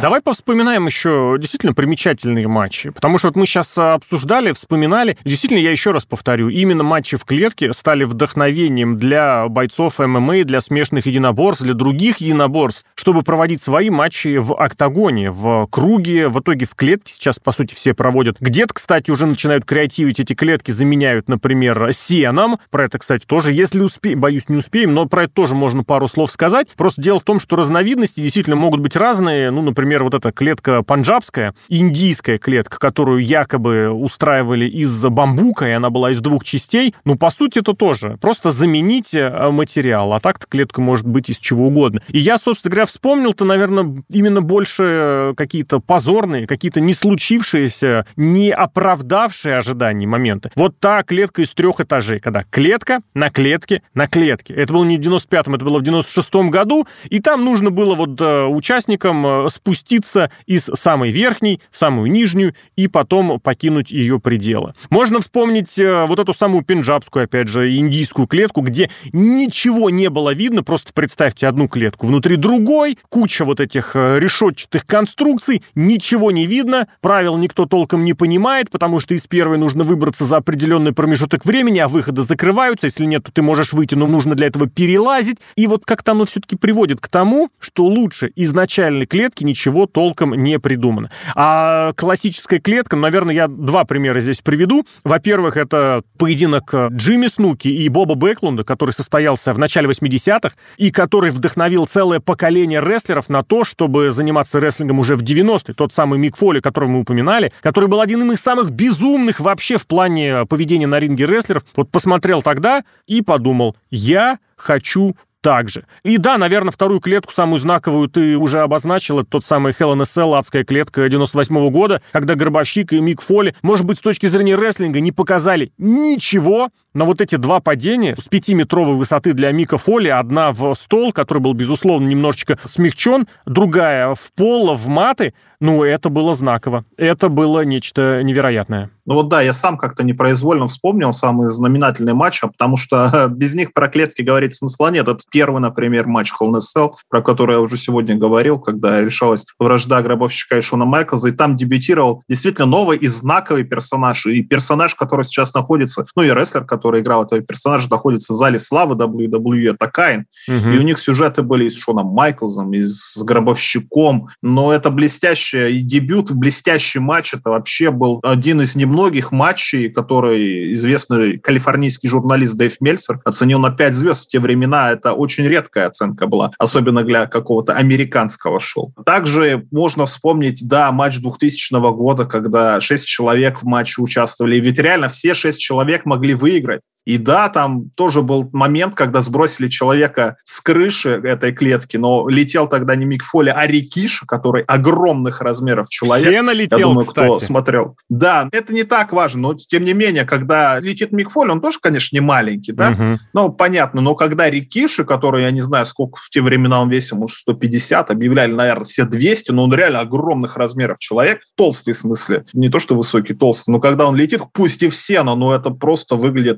Давай 0.00 0.22
повспоминаем 0.22 0.86
еще 0.86 1.34
действительно 1.40 1.74
примечательные 1.74 2.46
матчи, 2.46 2.90
потому 2.90 3.18
что 3.18 3.28
вот 3.28 3.36
мы 3.36 3.46
сейчас 3.46 3.76
обсуждали, 3.76 4.52
вспоминали. 4.52 5.18
Действительно, 5.24 5.58
я 5.58 5.72
еще 5.72 5.90
раз 5.90 6.04
повторю, 6.04 6.50
именно 6.50 6.84
матчи 6.84 7.16
в 7.16 7.24
клетке 7.24 7.72
стали 7.72 8.04
вдохновением 8.04 8.96
для 8.96 9.48
бойцов 9.48 9.98
ММА, 9.98 10.44
для 10.44 10.60
смешанных 10.60 11.06
единоборств, 11.06 11.64
для 11.64 11.74
других 11.74 12.18
единоборств, 12.18 12.84
чтобы 12.94 13.22
проводить 13.22 13.60
свои 13.60 13.90
матчи 13.90 14.36
в 14.36 14.54
октагоне, 14.54 15.32
в 15.32 15.66
круге, 15.66 16.28
в 16.28 16.38
итоге 16.38 16.66
в 16.66 16.76
клетке 16.76 17.12
сейчас, 17.12 17.40
по 17.40 17.50
сути, 17.50 17.74
все 17.74 17.92
проводят. 17.92 18.36
Где-то, 18.38 18.74
кстати, 18.74 19.10
уже 19.10 19.26
начинают 19.26 19.64
креативить, 19.64 20.20
эти 20.20 20.32
клетки 20.34 20.70
заменяют, 20.70 21.28
например, 21.28 21.92
сеном. 21.92 22.60
Про 22.70 22.84
это, 22.84 23.00
кстати, 23.00 23.26
тоже, 23.26 23.52
если 23.52 23.80
успеем, 23.80 24.20
боюсь, 24.20 24.48
не 24.48 24.58
успеем, 24.58 24.94
но 24.94 25.06
про 25.06 25.24
это 25.24 25.32
тоже 25.32 25.56
можно 25.56 25.82
пару 25.82 26.06
слов 26.06 26.30
сказать. 26.30 26.68
Просто 26.76 27.02
дело 27.02 27.18
в 27.18 27.24
том, 27.24 27.40
что 27.40 27.56
разновидности 27.56 28.20
действительно 28.20 28.54
могут 28.54 28.78
быть 28.78 28.94
разные. 28.94 29.50
Ну, 29.50 29.62
например, 29.62 29.87
например, 29.88 30.04
вот 30.04 30.12
эта 30.12 30.32
клетка 30.32 30.82
панджабская, 30.82 31.54
индийская 31.70 32.36
клетка, 32.36 32.78
которую 32.78 33.24
якобы 33.24 33.88
устраивали 33.88 34.66
из 34.66 35.02
бамбука, 35.02 35.66
и 35.66 35.70
она 35.70 35.88
была 35.88 36.10
из 36.10 36.20
двух 36.20 36.44
частей, 36.44 36.94
ну, 37.06 37.16
по 37.16 37.30
сути, 37.30 37.60
это 37.60 37.72
тоже 37.72 38.18
просто 38.20 38.50
замените 38.50 39.20
э, 39.20 39.50
материал, 39.50 40.12
а 40.12 40.20
так-то 40.20 40.46
клетка 40.46 40.82
может 40.82 41.06
быть 41.06 41.30
из 41.30 41.38
чего 41.38 41.68
угодно. 41.68 42.02
И 42.08 42.18
я, 42.18 42.36
собственно 42.36 42.72
говоря, 42.72 42.84
вспомнил-то, 42.84 43.46
наверное, 43.46 44.04
именно 44.10 44.42
больше 44.42 44.82
э, 44.84 45.34
какие-то 45.34 45.80
позорные, 45.80 46.46
какие-то 46.46 46.80
не 46.80 46.92
случившиеся, 46.92 48.04
не 48.16 48.50
оправдавшие 48.50 49.56
ожиданий 49.56 50.06
моменты. 50.06 50.50
Вот 50.54 50.78
та 50.78 51.02
клетка 51.02 51.40
из 51.40 51.54
трех 51.54 51.80
этажей, 51.80 52.20
когда 52.20 52.44
клетка 52.44 53.00
на 53.14 53.30
клетке 53.30 53.80
на 53.94 54.06
клетке. 54.06 54.52
Это 54.52 54.74
было 54.74 54.84
не 54.84 54.98
в 54.98 55.00
95-м, 55.00 55.54
это 55.54 55.64
было 55.64 55.78
в 55.78 55.82
96-м 55.82 56.50
году, 56.50 56.86
и 57.08 57.20
там 57.20 57.42
нужно 57.42 57.70
было 57.70 57.94
вот 57.94 58.20
э, 58.20 58.44
участникам 58.44 59.48
спуститься 59.48 59.77
спуститься 59.78 60.30
из 60.46 60.64
самой 60.74 61.10
верхней 61.10 61.60
самую 61.70 62.10
нижнюю 62.10 62.54
и 62.76 62.88
потом 62.88 63.40
покинуть 63.40 63.90
ее 63.90 64.18
пределы. 64.20 64.74
Можно 64.90 65.20
вспомнить 65.20 65.78
э, 65.78 66.04
вот 66.06 66.18
эту 66.18 66.34
самую 66.34 66.64
пенджабскую, 66.64 67.24
опять 67.24 67.48
же, 67.48 67.74
индийскую 67.76 68.26
клетку, 68.26 68.60
где 68.60 68.90
ничего 69.12 69.90
не 69.90 70.10
было 70.10 70.34
видно, 70.34 70.62
просто 70.62 70.92
представьте 70.92 71.46
одну 71.46 71.68
клетку, 71.68 72.06
внутри 72.06 72.36
другой, 72.36 72.98
куча 73.08 73.44
вот 73.44 73.60
этих 73.60 73.94
э, 73.94 74.18
решетчатых 74.18 74.84
конструкций, 74.86 75.62
ничего 75.74 76.30
не 76.30 76.46
видно, 76.46 76.88
правил 77.00 77.36
никто 77.36 77.66
толком 77.66 78.04
не 78.04 78.14
понимает, 78.14 78.70
потому 78.70 79.00
что 79.00 79.14
из 79.14 79.26
первой 79.26 79.58
нужно 79.58 79.84
выбраться 79.84 80.24
за 80.24 80.38
определенный 80.38 80.92
промежуток 80.92 81.44
времени, 81.44 81.78
а 81.78 81.88
выходы 81.88 82.22
закрываются, 82.22 82.86
если 82.86 83.04
нет, 83.04 83.24
то 83.24 83.32
ты 83.32 83.42
можешь 83.42 83.72
выйти, 83.72 83.94
но 83.94 84.06
нужно 84.06 84.34
для 84.34 84.48
этого 84.48 84.68
перелазить, 84.68 85.38
и 85.56 85.66
вот 85.66 85.84
как-то 85.84 86.12
оно 86.12 86.24
все-таки 86.24 86.56
приводит 86.56 87.00
к 87.00 87.08
тому, 87.08 87.50
что 87.58 87.84
лучше 87.84 88.32
изначальной 88.34 89.06
клетки 89.06 89.44
ничего 89.44 89.67
ничего 89.68 89.86
толком 89.86 90.34
не 90.34 90.58
придумано. 90.58 91.10
А 91.34 91.92
классическая 91.92 92.58
клетка, 92.58 92.96
наверное, 92.96 93.34
я 93.34 93.48
два 93.48 93.84
примера 93.84 94.18
здесь 94.20 94.40
приведу. 94.40 94.84
Во-первых, 95.04 95.56
это 95.56 96.02
поединок 96.16 96.74
Джимми 96.92 97.26
Снуки 97.26 97.68
и 97.68 97.88
Боба 97.88 98.14
Бэклунда, 98.14 98.64
который 98.64 98.92
состоялся 98.92 99.52
в 99.52 99.58
начале 99.58 99.88
80-х 99.88 100.54
и 100.78 100.90
который 100.90 101.30
вдохновил 101.30 101.86
целое 101.86 102.20
поколение 102.20 102.80
рестлеров 102.80 103.28
на 103.28 103.42
то, 103.42 103.64
чтобы 103.64 104.10
заниматься 104.10 104.58
рестлингом 104.58 104.98
уже 104.98 105.16
в 105.16 105.22
90-е. 105.22 105.74
Тот 105.74 105.92
самый 105.92 106.18
Мик 106.18 106.36
Фоли, 106.36 106.60
которого 106.60 106.88
мы 106.88 107.00
упоминали, 107.00 107.52
который 107.60 107.88
был 107.88 108.00
одним 108.00 108.32
из 108.32 108.40
самых 108.40 108.70
безумных 108.70 109.40
вообще 109.40 109.76
в 109.76 109.86
плане 109.86 110.46
поведения 110.46 110.86
на 110.86 110.98
ринге 110.98 111.26
рестлеров. 111.26 111.64
Вот 111.76 111.90
посмотрел 111.90 112.40
тогда 112.42 112.84
и 113.06 113.20
подумал, 113.20 113.76
я 113.90 114.38
хочу 114.56 115.14
также. 115.40 115.86
И 116.02 116.18
да, 116.18 116.38
наверное, 116.38 116.72
вторую 116.72 117.00
клетку, 117.00 117.32
самую 117.32 117.58
знаковую, 117.58 118.08
ты 118.08 118.36
уже 118.36 118.60
обозначил, 118.60 119.20
это 119.20 119.30
тот 119.30 119.44
самый 119.44 119.72
Hell 119.72 119.94
Cell, 120.02 120.36
адская 120.36 120.64
клетка 120.64 121.08
98 121.08 121.56
-го 121.56 121.70
года, 121.70 122.02
когда 122.12 122.34
Гробовщик 122.34 122.92
и 122.92 123.00
Мик 123.00 123.20
Фоли, 123.20 123.54
может 123.62 123.86
быть, 123.86 123.98
с 123.98 124.00
точки 124.00 124.26
зрения 124.26 124.56
рестлинга 124.56 125.00
не 125.00 125.12
показали 125.12 125.72
ничего, 125.78 126.70
но 126.98 127.04
вот 127.04 127.20
эти 127.20 127.36
два 127.36 127.60
падения 127.60 128.16
с 128.16 128.24
пятиметровой 128.24 128.96
высоты 128.96 129.32
для 129.32 129.52
Мика 129.52 129.78
Фоли, 129.78 130.08
одна 130.08 130.50
в 130.50 130.74
стол, 130.74 131.12
который 131.12 131.38
был, 131.38 131.52
безусловно, 131.52 132.08
немножечко 132.08 132.58
смягчен, 132.64 133.28
другая 133.46 134.16
в 134.16 134.32
пол, 134.34 134.74
в 134.74 134.88
маты, 134.88 135.32
ну, 135.60 135.82
это 135.82 136.08
было 136.08 136.34
знаково. 136.34 136.84
Это 136.96 137.28
было 137.28 137.64
нечто 137.64 138.22
невероятное. 138.22 138.90
Ну 139.06 139.14
вот 139.14 139.28
да, 139.28 139.40
я 139.40 139.52
сам 139.52 139.76
как-то 139.76 140.04
непроизвольно 140.04 140.68
вспомнил 140.68 141.12
самые 141.12 141.48
знаменательные 141.48 142.14
матчи, 142.14 142.46
потому 142.46 142.76
что 142.76 143.26
без 143.30 143.54
них 143.54 143.72
про 143.72 143.88
клетки 143.88 144.22
говорить 144.22 144.54
смысла 144.54 144.90
нет. 144.90 145.08
Это 145.08 145.20
первый, 145.30 145.60
например, 145.60 146.06
матч 146.06 146.32
Cell, 146.40 146.90
про 147.08 147.22
который 147.22 147.54
я 147.54 147.60
уже 147.60 147.76
сегодня 147.76 148.16
говорил, 148.16 148.60
когда 148.60 149.00
решалась 149.00 149.46
вражда 149.58 150.00
гробовщика 150.02 150.58
и 150.58 150.60
Шона 150.60 150.84
Майклза, 150.84 151.30
и 151.30 151.32
там 151.32 151.56
дебютировал 151.56 152.22
действительно 152.28 152.66
новый 152.66 152.98
и 152.98 153.08
знаковый 153.08 153.64
персонаж, 153.64 154.26
и 154.26 154.42
персонаж, 154.42 154.94
который 154.94 155.24
сейчас 155.24 155.54
находится, 155.54 156.06
ну 156.14 156.22
и 156.22 156.30
рестлер, 156.30 156.64
который 156.64 156.87
играл 156.96 157.24
этого 157.24 157.40
персонажа, 157.40 157.88
находится 157.90 158.32
в 158.32 158.36
зале 158.36 158.58
славы 158.58 158.94
WWE, 158.94 159.74
это 159.74 159.88
Каин, 159.88 160.26
угу. 160.48 160.68
и 160.68 160.78
у 160.78 160.82
них 160.82 160.98
сюжеты 160.98 161.42
были 161.42 161.64
и 161.64 161.70
с 161.70 161.76
Шоном 161.76 162.08
Майклзом, 162.08 162.72
и 162.72 162.82
с 162.82 163.22
гробовщиком, 163.22 164.28
но 164.42 164.72
это 164.72 164.90
блестящий 164.90 165.18
блестящая, 165.18 165.80
дебют, 165.80 166.32
блестящий 166.32 166.98
матч. 166.98 167.34
Это 167.34 167.50
вообще 167.50 167.90
был 167.90 168.20
один 168.22 168.60
из 168.60 168.76
немногих 168.76 169.32
матчей, 169.32 169.88
который 169.88 170.72
известный 170.72 171.38
калифорнийский 171.38 172.08
журналист 172.08 172.56
Дэйв 172.56 172.80
Мельцер 172.80 173.20
оценил 173.24 173.58
на 173.58 173.70
5 173.70 173.94
звезд. 173.94 174.26
В 174.26 174.28
те 174.28 174.38
времена 174.38 174.92
это 174.92 175.12
очень 175.12 175.44
редкая 175.44 175.86
оценка 175.86 176.26
была, 176.26 176.50
особенно 176.58 177.02
для 177.02 177.26
какого-то 177.26 177.72
американского 177.72 178.60
шоу. 178.60 178.92
Также 179.04 179.66
можно 179.70 180.06
вспомнить, 180.06 180.66
да, 180.66 180.92
матч 180.92 181.18
2000 181.18 181.92
года, 181.92 182.24
когда 182.24 182.80
6 182.80 183.06
человек 183.06 183.62
в 183.62 183.64
матче 183.64 184.02
участвовали. 184.02 184.56
И 184.56 184.60
ведь 184.60 184.78
реально 184.78 185.08
все 185.08 185.34
6 185.34 185.58
человек 185.58 186.04
могли 186.04 186.34
выиграть 186.34 186.67
выиграть. 186.68 186.82
И 187.08 187.16
да, 187.16 187.48
там 187.48 187.88
тоже 187.96 188.20
был 188.20 188.50
момент, 188.52 188.94
когда 188.94 189.22
сбросили 189.22 189.68
человека 189.68 190.36
с 190.44 190.60
крыши 190.60 191.08
этой 191.08 191.54
клетки, 191.54 191.96
но 191.96 192.28
летел 192.28 192.68
тогда 192.68 192.96
не 192.96 193.06
Мик 193.06 193.24
Фоли, 193.24 193.48
а 193.48 193.66
Рикиша, 193.66 194.26
который 194.26 194.62
огромных 194.64 195.40
размеров 195.40 195.88
человек. 195.88 196.28
Все 196.28 196.42
налетел, 196.42 196.78
Я 196.78 196.84
думаю, 196.84 197.06
кстати. 197.06 197.26
кто 197.26 197.38
смотрел. 197.38 197.96
Да, 198.10 198.50
это 198.52 198.74
не 198.74 198.82
так 198.82 199.14
важно, 199.14 199.40
но 199.40 199.54
тем 199.54 199.86
не 199.86 199.94
менее, 199.94 200.26
когда 200.26 200.78
летит 200.80 201.12
Мик 201.12 201.30
Фоли, 201.30 201.50
он 201.50 201.62
тоже, 201.62 201.78
конечно, 201.80 202.14
не 202.14 202.20
маленький, 202.20 202.72
да? 202.72 202.90
Мгм. 202.90 203.16
Ну, 203.32 203.52
понятно, 203.52 204.02
но 204.02 204.14
когда 204.14 204.50
Рикиши, 204.50 205.06
который, 205.06 205.44
я 205.44 205.50
не 205.50 205.60
знаю, 205.60 205.86
сколько 205.86 206.18
в 206.20 206.28
те 206.28 206.42
времена 206.42 206.82
он 206.82 206.90
весил, 206.90 207.16
может, 207.16 207.38
150, 207.38 208.10
объявляли, 208.10 208.52
наверное, 208.52 208.84
все 208.84 209.06
200, 209.06 209.52
но 209.52 209.64
он 209.64 209.72
реально 209.72 210.00
огромных 210.00 210.58
размеров 210.58 210.98
человек, 210.98 211.40
толстый 211.56 211.94
в 211.94 211.96
смысле, 211.96 212.44
не 212.52 212.68
то, 212.68 212.80
что 212.80 212.94
высокий, 212.94 213.32
толстый, 213.32 213.70
но 213.70 213.80
когда 213.80 214.06
он 214.06 214.14
летит, 214.14 214.42
пусть 214.52 214.82
и 214.82 214.90
в 214.90 214.94
сено, 214.94 215.34
но 215.34 215.54
это 215.54 215.70
просто 215.70 216.16
выглядит 216.16 216.57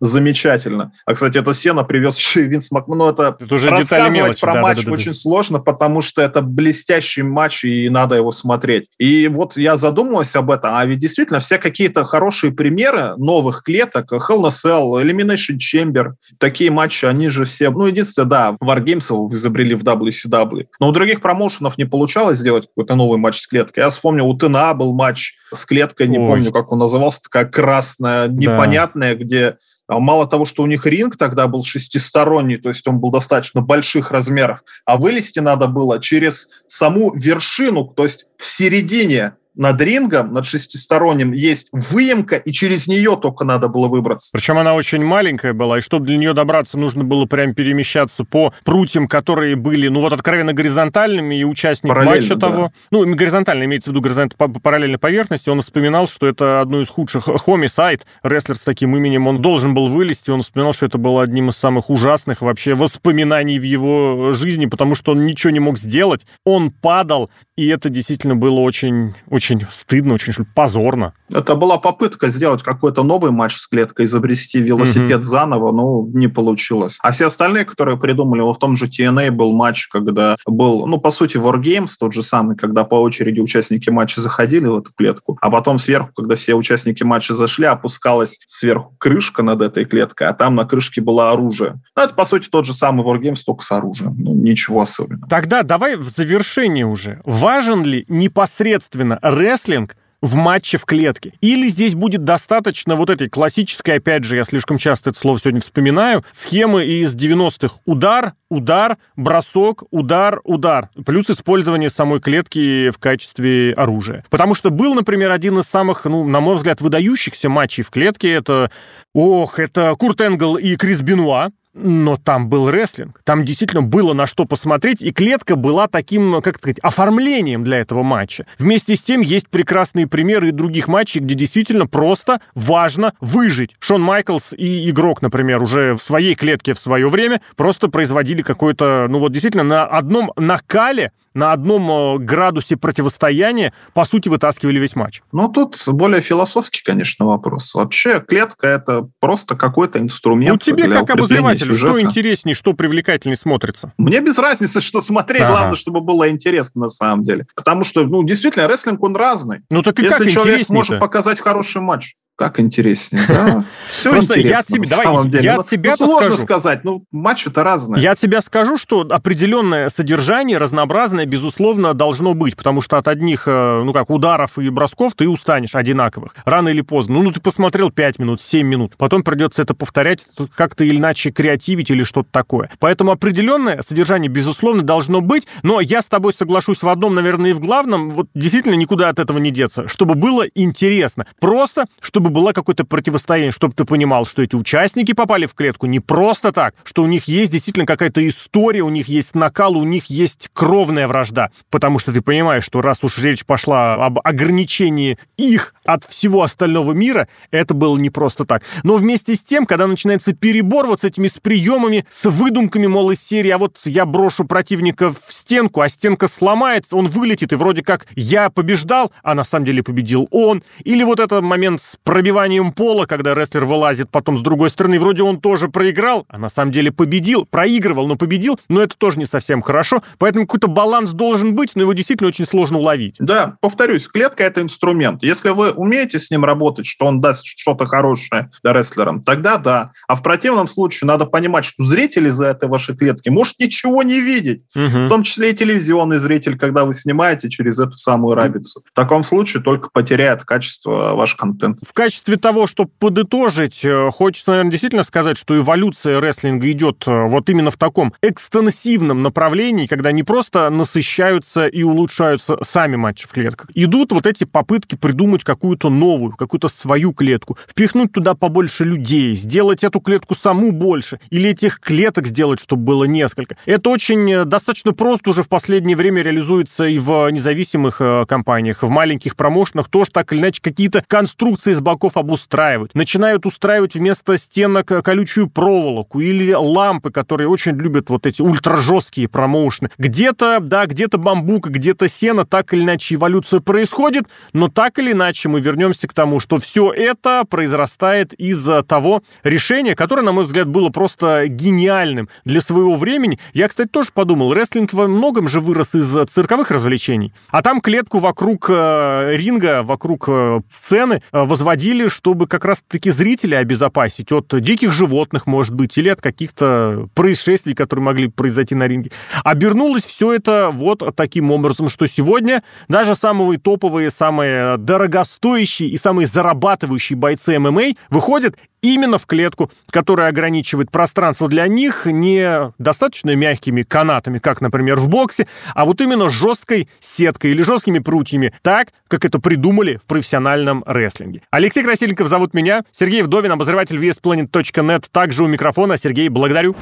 замечательно. 0.00 0.92
А, 1.04 1.14
кстати, 1.14 1.38
это 1.38 1.52
сено 1.52 1.84
привез 1.84 2.18
еще 2.18 2.44
и 2.44 2.48
Винс 2.48 2.70
Макмен. 2.70 2.98
Ну, 2.98 3.08
это, 3.08 3.36
Это 3.38 3.54
уже 3.54 3.70
рассказывать 3.70 4.16
мелочи. 4.16 4.40
про 4.40 4.54
да, 4.54 4.62
матч 4.62 4.76
да, 4.78 4.82
да, 4.82 4.90
да. 4.90 4.94
очень 4.94 5.14
сложно, 5.14 5.58
потому 5.58 6.02
что 6.02 6.22
это 6.22 6.42
блестящий 6.42 7.22
матч, 7.22 7.64
и 7.64 7.88
надо 7.88 8.16
его 8.16 8.30
смотреть. 8.30 8.88
И 8.98 9.28
вот 9.28 9.56
я 9.56 9.76
задумалась 9.76 10.34
об 10.36 10.50
этом, 10.50 10.74
а 10.74 10.84
ведь 10.84 10.98
действительно 10.98 11.40
все 11.40 11.58
какие-то 11.58 12.04
хорошие 12.04 12.52
примеры 12.52 13.14
новых 13.16 13.62
клеток, 13.62 14.12
Hell 14.12 14.42
in 14.42 14.46
a 14.46 14.48
Cell, 14.48 15.02
Elimination 15.02 15.56
Chamber, 15.58 16.12
такие 16.38 16.70
матчи, 16.70 17.04
они 17.04 17.28
же 17.28 17.44
все, 17.44 17.70
ну, 17.70 17.86
единственное, 17.86 18.28
да, 18.28 18.56
Wargames 18.62 19.06
его 19.10 19.28
изобрели 19.32 19.74
в 19.74 19.82
WCW, 19.82 20.66
но 20.80 20.88
у 20.88 20.92
других 20.92 21.20
промоушенов 21.20 21.78
не 21.78 21.84
получалось 21.84 22.38
сделать 22.38 22.66
какой-то 22.68 22.94
новый 22.94 23.18
матч 23.18 23.40
с 23.40 23.46
клеткой. 23.46 23.84
Я 23.84 23.90
вспомнил, 23.90 24.26
у 24.28 24.36
ТНА 24.36 24.74
был 24.74 24.94
матч 24.94 25.34
с 25.52 25.64
клеткой, 25.66 26.08
не 26.08 26.18
Ой. 26.18 26.26
помню, 26.26 26.52
как 26.52 26.70
он 26.72 26.78
назывался, 26.78 27.22
такая 27.22 27.46
красная, 27.46 28.28
непонятная, 28.28 29.14
где 29.14 29.56
а 29.87 29.87
Мало 29.88 30.26
того, 30.26 30.44
что 30.44 30.62
у 30.62 30.66
них 30.66 30.84
ринг 30.86 31.16
тогда 31.16 31.48
был 31.48 31.64
шестисторонний, 31.64 32.58
то 32.58 32.68
есть 32.68 32.86
он 32.86 32.98
был 32.98 33.10
достаточно 33.10 33.62
больших 33.62 34.10
размеров, 34.10 34.62
а 34.84 34.98
вылезти 34.98 35.38
надо 35.38 35.66
было 35.66 35.98
через 35.98 36.50
саму 36.66 37.14
вершину, 37.14 37.86
то 37.86 38.02
есть 38.02 38.26
в 38.36 38.44
середине 38.44 39.32
над 39.58 39.80
рингом, 39.82 40.32
над 40.32 40.46
шестисторонним, 40.46 41.32
есть 41.32 41.68
выемка, 41.72 42.36
и 42.36 42.52
через 42.52 42.86
нее 42.86 43.18
только 43.20 43.44
надо 43.44 43.68
было 43.68 43.88
выбраться. 43.88 44.30
Причем 44.32 44.56
она 44.56 44.74
очень 44.74 45.04
маленькая 45.04 45.52
была, 45.52 45.78
и 45.78 45.80
чтобы 45.80 46.06
для 46.06 46.16
нее 46.16 46.32
добраться, 46.32 46.78
нужно 46.78 47.04
было 47.04 47.26
прям 47.26 47.54
перемещаться 47.54 48.24
по 48.24 48.54
прутьям, 48.64 49.08
которые 49.08 49.56
были, 49.56 49.88
ну 49.88 50.00
вот 50.00 50.12
откровенно 50.12 50.52
горизонтальными, 50.52 51.40
и 51.40 51.44
участник 51.44 51.90
Параллельно, 51.90 52.16
матча 52.16 52.36
да. 52.36 52.48
того, 52.48 52.72
ну 52.90 53.04
горизонтально 53.14 53.64
имеется 53.64 53.90
в 53.90 53.92
виду 53.92 54.00
горизонт, 54.00 54.36
по, 54.36 54.48
параллельной 54.48 54.98
поверхности, 54.98 55.50
он 55.50 55.60
вспоминал, 55.60 56.08
что 56.08 56.28
это 56.28 56.60
одно 56.60 56.80
из 56.80 56.88
худших, 56.88 57.28
Homicide, 57.28 58.02
рестлер 58.22 58.54
с 58.54 58.60
таким 58.60 58.96
именем, 58.96 59.26
он 59.26 59.38
должен 59.38 59.74
был 59.74 59.88
вылезти, 59.88 60.30
он 60.30 60.42
вспоминал, 60.42 60.72
что 60.72 60.86
это 60.86 60.98
было 60.98 61.24
одним 61.24 61.48
из 61.48 61.56
самых 61.56 61.90
ужасных 61.90 62.42
вообще 62.42 62.74
воспоминаний 62.74 63.58
в 63.58 63.64
его 63.64 64.30
жизни, 64.30 64.66
потому 64.66 64.94
что 64.94 65.12
он 65.12 65.26
ничего 65.26 65.50
не 65.50 65.60
мог 65.60 65.78
сделать, 65.78 66.26
он 66.44 66.70
падал, 66.70 67.28
и 67.56 67.66
это 67.66 67.88
действительно 67.88 68.36
было 68.36 68.60
очень, 68.60 69.14
очень 69.28 69.47
стыдно, 69.70 70.14
очень 70.14 70.32
что 70.32 70.42
ли, 70.42 70.48
позорно. 70.54 71.14
Это 71.32 71.54
была 71.54 71.78
попытка 71.78 72.28
сделать 72.28 72.62
какой-то 72.62 73.02
новый 73.02 73.30
матч 73.30 73.56
с 73.56 73.66
клеткой, 73.66 74.06
изобрести 74.06 74.60
велосипед 74.60 75.24
заново, 75.24 75.72
но 75.72 76.06
не 76.12 76.28
получилось. 76.28 76.98
А 77.02 77.10
все 77.10 77.26
остальные, 77.26 77.64
которые 77.64 77.98
придумали, 77.98 78.40
вот 78.40 78.56
в 78.56 78.58
том 78.58 78.76
же 78.76 78.86
TNA 78.86 79.30
был 79.30 79.52
матч, 79.52 79.88
когда 79.88 80.36
был, 80.46 80.86
ну, 80.86 80.98
по 80.98 81.10
сути, 81.10 81.36
Wargames 81.36 81.92
тот 81.98 82.12
же 82.12 82.22
самый, 82.22 82.56
когда 82.56 82.84
по 82.84 82.96
очереди 82.96 83.40
участники 83.40 83.90
матча 83.90 84.20
заходили 84.20 84.66
в 84.66 84.78
эту 84.78 84.92
клетку, 84.96 85.38
а 85.40 85.50
потом 85.50 85.78
сверху, 85.78 86.10
когда 86.14 86.34
все 86.34 86.54
участники 86.54 87.02
матча 87.02 87.34
зашли, 87.34 87.66
опускалась 87.66 88.40
сверху 88.46 88.94
крышка 88.98 89.42
над 89.42 89.62
этой 89.62 89.84
клеткой, 89.84 90.28
а 90.28 90.34
там 90.34 90.54
на 90.54 90.64
крышке 90.64 91.00
было 91.00 91.32
оружие. 91.32 91.80
Ну, 91.96 92.02
это, 92.02 92.14
по 92.14 92.24
сути, 92.24 92.48
тот 92.48 92.64
же 92.64 92.72
самый 92.72 93.04
Wargames, 93.06 93.42
только 93.44 93.64
с 93.64 93.72
оружием. 93.72 94.16
Ну, 94.18 94.34
ничего 94.34 94.80
особенного. 94.80 95.28
Тогда 95.28 95.62
давай 95.62 95.96
в 95.96 96.08
завершение 96.08 96.86
уже. 96.86 97.20
Важен 97.24 97.84
ли 97.84 98.04
непосредственно 98.08 99.16
рестлинг 99.30 99.96
в 100.20 100.34
матче 100.34 100.78
в 100.78 100.84
клетке? 100.84 101.32
Или 101.40 101.68
здесь 101.68 101.94
будет 101.94 102.24
достаточно 102.24 102.96
вот 102.96 103.10
этой 103.10 103.28
классической, 103.28 103.96
опять 103.96 104.24
же, 104.24 104.36
я 104.36 104.44
слишком 104.44 104.78
часто 104.78 105.10
это 105.10 105.18
слово 105.18 105.38
сегодня 105.38 105.60
вспоминаю, 105.60 106.24
схемы 106.32 106.84
из 106.84 107.14
90-х. 107.14 107.76
Удар, 107.84 108.34
удар, 108.50 108.98
бросок, 109.16 109.84
удар, 109.90 110.40
удар. 110.44 110.90
Плюс 111.06 111.30
использование 111.30 111.88
самой 111.88 112.20
клетки 112.20 112.90
в 112.90 112.98
качестве 112.98 113.72
оружия. 113.74 114.24
Потому 114.30 114.54
что 114.54 114.70
был, 114.70 114.94
например, 114.94 115.30
один 115.30 115.58
из 115.58 115.66
самых, 115.66 116.04
ну, 116.04 116.26
на 116.26 116.40
мой 116.40 116.56
взгляд, 116.56 116.80
выдающихся 116.80 117.48
матчей 117.48 117.84
в 117.84 117.90
клетке. 117.90 118.32
Это, 118.32 118.70
ох, 119.14 119.58
это 119.58 119.94
Курт 119.98 120.20
Энгл 120.20 120.56
и 120.56 120.76
Крис 120.76 121.00
Бенуа. 121.00 121.50
Но 121.80 122.16
там 122.16 122.48
был 122.48 122.70
рестлинг. 122.70 123.20
Там 123.24 123.44
действительно 123.44 123.82
было 123.82 124.12
на 124.12 124.26
что 124.26 124.44
посмотреть, 124.44 125.00
и 125.00 125.12
клетка 125.12 125.54
была 125.54 125.86
таким, 125.86 126.42
как 126.42 126.56
сказать, 126.56 126.78
оформлением 126.80 127.62
для 127.62 127.78
этого 127.78 128.02
матча. 128.02 128.46
Вместе 128.58 128.96
с 128.96 129.02
тем 129.02 129.20
есть 129.20 129.48
прекрасные 129.48 130.08
примеры 130.08 130.48
и 130.48 130.52
других 130.52 130.88
матчей, 130.88 131.20
где 131.20 131.34
действительно 131.34 131.86
просто 131.86 132.40
важно 132.54 133.14
выжить. 133.20 133.76
Шон 133.78 134.02
Майклс 134.02 134.52
и 134.52 134.90
игрок, 134.90 135.22
например, 135.22 135.62
уже 135.62 135.94
в 135.94 136.02
своей 136.02 136.34
клетке 136.34 136.74
в 136.74 136.78
свое 136.78 137.08
время 137.08 137.40
просто 137.56 137.88
производили 137.88 138.42
какое-то, 138.42 139.06
ну 139.08 139.20
вот 139.20 139.32
действительно, 139.32 139.64
на 139.64 139.84
одном 139.84 140.32
накале 140.36 141.12
на 141.34 141.52
одном 141.52 141.90
э, 141.90 142.18
градусе 142.18 142.76
противостояния, 142.76 143.72
по 143.94 144.04
сути, 144.04 144.28
вытаскивали 144.28 144.78
весь 144.78 144.96
матч. 144.96 145.22
Ну, 145.32 145.48
тут 145.48 145.76
более 145.88 146.20
философский, 146.20 146.82
конечно, 146.84 147.26
вопрос. 147.26 147.74
Вообще, 147.74 148.20
клетка— 148.20 148.66
это 148.68 149.08
просто 149.20 149.56
какой-то 149.56 149.98
инструмент 149.98 150.52
Ну, 150.52 150.58
тебе, 150.58 150.84
для 150.84 151.00
как 151.00 151.10
обозревателю, 151.10 151.76
что 151.76 151.88
сюжета. 151.90 152.00
интереснее, 152.06 152.54
что 152.54 152.72
привлекательнее 152.72 153.36
смотрится? 153.36 153.92
Мне 153.98 154.20
без 154.20 154.38
разницы, 154.38 154.80
что 154.82 155.00
смотреть, 155.00 155.42
Ага. 155.42 155.52
главное, 155.52 155.76
чтобы 155.76 156.00
было 156.00 156.28
интересно 156.30 156.82
на 156.82 156.88
самом 156.88 157.24
деле. 157.24 157.46
Потому 157.54 157.84
что, 157.84 158.04
ну, 158.04 158.22
действительно, 158.22 158.68
рестлинг, 158.68 159.02
он 159.02 159.16
разный. 159.16 159.60
Ну, 159.70 159.82
так 159.82 159.98
и 159.98 160.02
Если 160.02 160.24
как 160.24 160.32
человек 160.32 160.68
может 160.68 161.00
показать 161.00 161.40
хороший 161.40 161.82
матч, 161.82 162.14
как 162.38 162.60
интереснее, 162.60 163.24
да? 163.26 163.64
Все 163.88 164.12
Просто 164.12 164.34
я 164.34 164.40
интересно 164.40 164.76
на 164.76 164.84
давай, 164.88 165.06
самом 165.06 165.30
деле. 165.30 165.44
я 165.44 165.54
Ну, 165.54 165.60
от 165.60 165.66
себя-то 165.66 165.96
ну, 166.04 166.06
Сложно 166.06 166.26
скажу. 166.36 166.42
сказать, 166.42 166.84
ну, 166.84 167.04
матчи-то 167.10 167.64
разные. 167.64 168.00
Я 168.00 168.12
от 168.12 168.20
себя 168.20 168.40
скажу, 168.40 168.76
что 168.76 169.00
определенное 169.00 169.88
содержание, 169.88 170.56
разнообразное, 170.56 171.26
безусловно, 171.26 171.94
должно 171.94 172.34
быть, 172.34 172.56
потому 172.56 172.80
что 172.80 172.96
от 172.96 173.08
одних, 173.08 173.48
э, 173.48 173.82
ну 173.82 173.92
как, 173.92 174.08
ударов 174.10 174.56
и 174.56 174.68
бросков 174.70 175.14
ты 175.16 175.28
устанешь 175.28 175.74
одинаковых. 175.74 176.36
Рано 176.44 176.68
или 176.68 176.80
поздно. 176.80 177.16
Ну, 177.16 177.22
ну 177.24 177.32
ты 177.32 177.40
посмотрел 177.40 177.90
5 177.90 178.20
минут, 178.20 178.40
7 178.40 178.64
минут, 178.64 178.94
потом 178.96 179.24
придется 179.24 179.62
это 179.62 179.74
повторять, 179.74 180.20
как-то 180.54 180.84
или 180.84 180.96
иначе 180.96 181.32
креативить 181.32 181.90
или 181.90 182.04
что-то 182.04 182.28
такое. 182.30 182.70
Поэтому 182.78 183.10
определенное 183.10 183.82
содержание, 183.82 184.30
безусловно, 184.30 184.82
должно 184.82 185.20
быть, 185.20 185.48
но 185.64 185.80
я 185.80 186.02
с 186.02 186.06
тобой 186.06 186.32
соглашусь 186.32 186.84
в 186.84 186.88
одном, 186.88 187.16
наверное, 187.16 187.50
и 187.50 187.52
в 187.52 187.58
главном, 187.58 188.10
вот 188.10 188.28
действительно 188.36 188.74
никуда 188.74 189.08
от 189.08 189.18
этого 189.18 189.38
не 189.38 189.50
деться, 189.50 189.88
чтобы 189.88 190.14
было 190.14 190.44
интересно. 190.54 191.26
Просто, 191.40 191.86
чтобы 192.00 192.27
было 192.30 192.52
какое-то 192.52 192.84
противостояние, 192.84 193.52
чтобы 193.52 193.74
ты 193.74 193.84
понимал, 193.84 194.26
что 194.26 194.42
эти 194.42 194.54
участники 194.54 195.12
попали 195.12 195.46
в 195.46 195.54
клетку 195.54 195.86
не 195.86 196.00
просто 196.00 196.52
так, 196.52 196.74
что 196.84 197.02
у 197.02 197.06
них 197.06 197.28
есть 197.28 197.52
действительно 197.52 197.86
какая-то 197.86 198.26
история, 198.26 198.82
у 198.82 198.88
них 198.88 199.08
есть 199.08 199.34
накал, 199.34 199.76
у 199.76 199.84
них 199.84 200.06
есть 200.06 200.48
кровная 200.52 201.08
вражда. 201.08 201.50
Потому 201.70 201.98
что 201.98 202.12
ты 202.12 202.20
понимаешь, 202.20 202.64
что 202.64 202.80
раз 202.80 203.02
уж 203.02 203.18
речь 203.18 203.44
пошла 203.44 203.94
об 203.94 204.18
ограничении 204.22 205.18
их 205.36 205.74
от 205.84 206.04
всего 206.04 206.42
остального 206.42 206.92
мира, 206.92 207.28
это 207.50 207.74
было 207.74 207.96
не 207.96 208.10
просто 208.10 208.44
так. 208.44 208.62
Но 208.82 208.96
вместе 208.96 209.34
с 209.34 209.42
тем, 209.42 209.66
когда 209.66 209.86
начинается 209.86 210.34
перебор 210.34 210.86
вот 210.86 211.00
с 211.00 211.04
этими 211.04 211.28
с 211.28 211.38
приемами, 211.38 212.06
с 212.10 212.28
выдумками, 212.28 212.86
мол, 212.86 213.10
из 213.10 213.22
серии, 213.22 213.50
а 213.50 213.58
вот 213.58 213.78
я 213.84 214.06
брошу 214.06 214.44
противника 214.44 215.10
в 215.10 215.32
стенку, 215.32 215.80
а 215.80 215.88
стенка 215.88 216.28
сломается, 216.28 216.96
он 216.96 217.06
вылетит, 217.06 217.52
и 217.52 217.56
вроде 217.56 217.82
как 217.82 218.06
я 218.14 218.50
побеждал, 218.50 219.12
а 219.22 219.34
на 219.34 219.44
самом 219.44 219.66
деле 219.66 219.82
победил 219.82 220.28
он. 220.30 220.62
Или 220.84 221.04
вот 221.04 221.20
этот 221.20 221.42
момент 221.42 221.80
с 221.82 221.96
пробиванием 222.18 222.72
пола, 222.72 223.06
когда 223.06 223.32
рестлер 223.32 223.64
вылазит 223.64 224.10
потом 224.10 224.38
с 224.38 224.40
другой 224.40 224.70
стороны, 224.70 224.98
вроде 224.98 225.22
он 225.22 225.40
тоже 225.40 225.68
проиграл, 225.68 226.26
а 226.28 226.36
на 226.36 226.48
самом 226.48 226.72
деле 226.72 226.90
победил, 226.90 227.46
проигрывал, 227.46 228.08
но 228.08 228.16
победил, 228.16 228.58
но 228.68 228.82
это 228.82 228.96
тоже 228.98 229.20
не 229.20 229.24
совсем 229.24 229.62
хорошо, 229.62 230.02
поэтому 230.18 230.44
какой-то 230.44 230.66
баланс 230.66 231.12
должен 231.12 231.54
быть, 231.54 231.76
но 231.76 231.82
его 231.82 231.92
действительно 231.92 232.26
очень 232.26 232.44
сложно 232.44 232.78
уловить. 232.78 233.14
Да, 233.20 233.54
повторюсь, 233.60 234.08
клетка— 234.08 234.42
это 234.44 234.62
инструмент. 234.62 235.22
Если 235.22 235.50
вы 235.50 235.70
умеете 235.70 236.18
с 236.18 236.28
ним 236.32 236.44
работать, 236.44 236.86
что 236.86 237.06
он 237.06 237.20
даст 237.20 237.46
что-то 237.46 237.86
хорошее 237.86 238.50
рестлерам, 238.64 239.22
тогда 239.22 239.56
да. 239.58 239.92
А 240.08 240.16
в 240.16 240.22
противном 240.24 240.66
случае 240.66 241.06
надо 241.06 241.24
понимать, 241.24 241.66
что 241.66 241.84
зритель 241.84 242.26
из-за 242.26 242.46
этой 242.46 242.68
вашей 242.68 242.96
клетки 242.96 243.28
может 243.28 243.60
ничего 243.60 244.02
не 244.02 244.20
видеть. 244.20 244.64
Мгм. 244.74 245.04
В 245.04 245.08
том 245.08 245.22
числе 245.22 245.52
и 245.52 245.54
телевизионный 245.54 246.18
зритель, 246.18 246.58
когда 246.58 246.84
вы 246.84 246.94
снимаете 246.94 247.48
через 247.48 247.78
эту 247.78 247.96
самую 247.96 248.34
рабицу. 248.34 248.82
В 248.90 248.96
таком 248.96 249.22
случае 249.22 249.62
только 249.62 249.88
потеряет 249.92 250.42
качество 250.42 251.14
ваш 251.14 251.36
контент. 251.36 251.78
В 251.86 251.92
качестве 251.98 252.36
того, 252.36 252.68
чтобы 252.68 252.92
подытожить, 253.00 253.80
э, 253.84 254.10
хочется, 254.12 254.52
наверное, 254.52 254.70
действительно 254.70 255.02
сказать, 255.02 255.36
что 255.36 255.58
эволюция 255.58 256.20
рестлинга 256.20 256.70
идет 256.70 257.02
э, 257.08 257.26
вот 257.26 257.50
именно 257.50 257.72
в 257.72 257.76
таком 257.76 258.14
экстенсивном 258.22 259.24
направлении, 259.24 259.88
когда 259.88 260.12
не 260.12 260.22
просто 260.22 260.70
насыщаются 260.70 261.66
и 261.66 261.82
улучшаются 261.82 262.56
сами 262.62 262.94
матчи 262.94 263.26
в 263.26 263.32
клетках. 263.32 263.70
Идут 263.74 264.12
вот 264.12 264.26
эти 264.26 264.44
попытки 264.44 264.94
придумать 264.94 265.42
какую-то 265.42 265.90
новую, 265.90 266.36
какую-то 266.36 266.68
свою 266.68 267.12
клетку, 267.12 267.58
впихнуть 267.68 268.12
туда 268.12 268.34
побольше 268.34 268.84
людей, 268.84 269.34
сделать 269.34 269.82
эту 269.82 269.98
клетку 269.98 270.36
саму 270.36 270.70
больше, 270.70 271.18
или 271.30 271.50
этих 271.50 271.80
клеток 271.80 272.28
сделать, 272.28 272.60
чтобы 272.60 272.84
было 272.84 273.04
несколько. 273.06 273.56
Это 273.66 273.90
очень 273.90 274.32
э, 274.32 274.44
достаточно 274.44 274.92
просто 274.92 275.30
уже 275.30 275.42
в 275.42 275.48
последнее 275.48 275.96
время 275.96 276.22
реализуется 276.22 276.84
и 276.84 277.00
в 277.00 277.28
независимых 277.30 278.00
компаниях, 278.28 278.84
в 278.84 278.88
маленьких 278.88 279.34
промоушенах 279.34 279.88
тоже 279.88 280.12
так 280.12 280.32
или 280.32 280.38
иначе 280.38 280.62
какие-то 280.62 281.02
конструкции 281.08 281.72
с 281.72 281.87
боков 281.88 282.18
обустраивают. 282.18 282.94
Начинают 282.94 283.46
устраивать 283.46 283.94
вместо 283.94 284.36
стенок 284.36 284.92
э, 284.92 285.00
колючую 285.00 285.48
проволоку 285.48 286.20
или 286.20 286.52
лампы, 286.52 287.10
которые 287.10 287.48
очень 287.48 287.72
любят 287.78 288.10
вот 288.10 288.26
эти 288.26 288.42
ультражесткие 288.42 289.26
промоушены. 289.26 289.88
Где-то, 289.96 290.58
да, 290.60 290.84
где-то 290.84 291.16
бамбук, 291.16 291.68
где-то 291.68 292.06
сено, 292.06 292.44
так 292.44 292.74
или 292.74 292.82
иначе 292.82 293.14
эволюция 293.14 293.60
происходит, 293.60 294.24
но 294.52 294.68
так 294.68 294.98
или 294.98 295.12
иначе 295.12 295.48
мы 295.48 295.60
вернемся 295.60 296.06
к 296.06 296.12
тому, 296.12 296.40
что 296.40 296.58
все 296.58 296.92
это 296.92 297.44
произрастает 297.48 298.34
из 298.34 298.68
того 298.86 299.22
решения, 299.42 299.96
которое, 299.96 300.22
на 300.22 300.32
мой 300.32 300.44
взгляд, 300.44 300.68
было 300.68 300.90
просто 300.90 301.44
гениальным 301.48 302.28
для 302.44 302.60
своего 302.60 302.96
времени. 302.96 303.38
Я, 303.54 303.68
кстати, 303.68 303.88
тоже 303.88 304.10
подумал, 304.12 304.52
рестлинг 304.52 304.92
во 304.92 305.06
многом 305.06 305.48
же 305.48 305.60
вырос 305.60 305.94
из 305.94 306.30
цирковых 306.30 306.70
развлечений, 306.70 307.32
а 307.48 307.62
там 307.62 307.80
клетку 307.80 308.18
вокруг 308.18 308.66
э, 308.68 309.36
ринга, 309.36 309.82
вокруг 309.82 310.28
э, 310.28 310.60
сцены 310.68 311.22
возводили, 311.32 311.77
чтобы 312.08 312.46
как 312.46 312.64
раз-таки 312.64 313.10
зрителя 313.10 313.58
обезопасить 313.58 314.32
от 314.32 314.48
диких 314.60 314.92
животных, 314.92 315.46
может 315.46 315.74
быть, 315.74 315.96
или 315.98 316.08
от 316.08 316.20
каких-то 316.20 317.08
происшествий, 317.14 317.74
которые 317.74 318.04
могли 318.04 318.28
произойти 318.28 318.74
на 318.74 318.86
ринге. 318.86 319.10
Обернулось 319.44 320.04
все 320.04 320.32
это 320.32 320.70
вот 320.72 321.02
таким 321.16 321.50
образом, 321.50 321.88
что 321.88 322.06
сегодня 322.06 322.62
даже 322.88 323.14
самые 323.14 323.58
топовые, 323.58 324.10
самые 324.10 324.76
дорогостоящие 324.76 325.90
и 325.90 325.96
самые 325.96 326.26
зарабатывающие 326.26 327.16
бойцы 327.16 327.58
ММА 327.58 327.94
выходят 328.10 328.56
именно 328.82 329.18
в 329.18 329.26
клетку, 329.26 329.70
которая 329.90 330.28
ограничивает 330.28 330.90
пространство 330.90 331.48
для 331.48 331.66
них 331.66 332.06
не 332.06 332.72
достаточно 332.78 333.34
мягкими 333.34 333.82
канатами, 333.82 334.38
как, 334.38 334.60
например, 334.60 334.96
в 334.96 335.08
боксе, 335.08 335.46
а 335.74 335.84
вот 335.84 336.00
именно 336.00 336.28
жесткой 336.28 336.88
сеткой 337.00 337.52
или 337.52 337.62
жесткими 337.62 337.98
прутьями, 337.98 338.52
так, 338.62 338.88
как 339.08 339.24
это 339.24 339.38
придумали 339.38 339.96
в 339.96 340.06
профессиональном 340.06 340.84
рестлинге. 340.86 341.42
Алексей 341.50 341.82
Красильников 341.82 342.28
зовут 342.28 342.54
меня, 342.54 342.82
Сергей 342.92 343.22
Вдовин, 343.22 343.52
обозреватель 343.52 343.96
VSPlanet.net, 343.96 345.06
также 345.10 345.44
у 345.44 345.46
микрофона. 345.46 345.96
Сергей, 345.96 346.28
благодарю. 346.28 346.76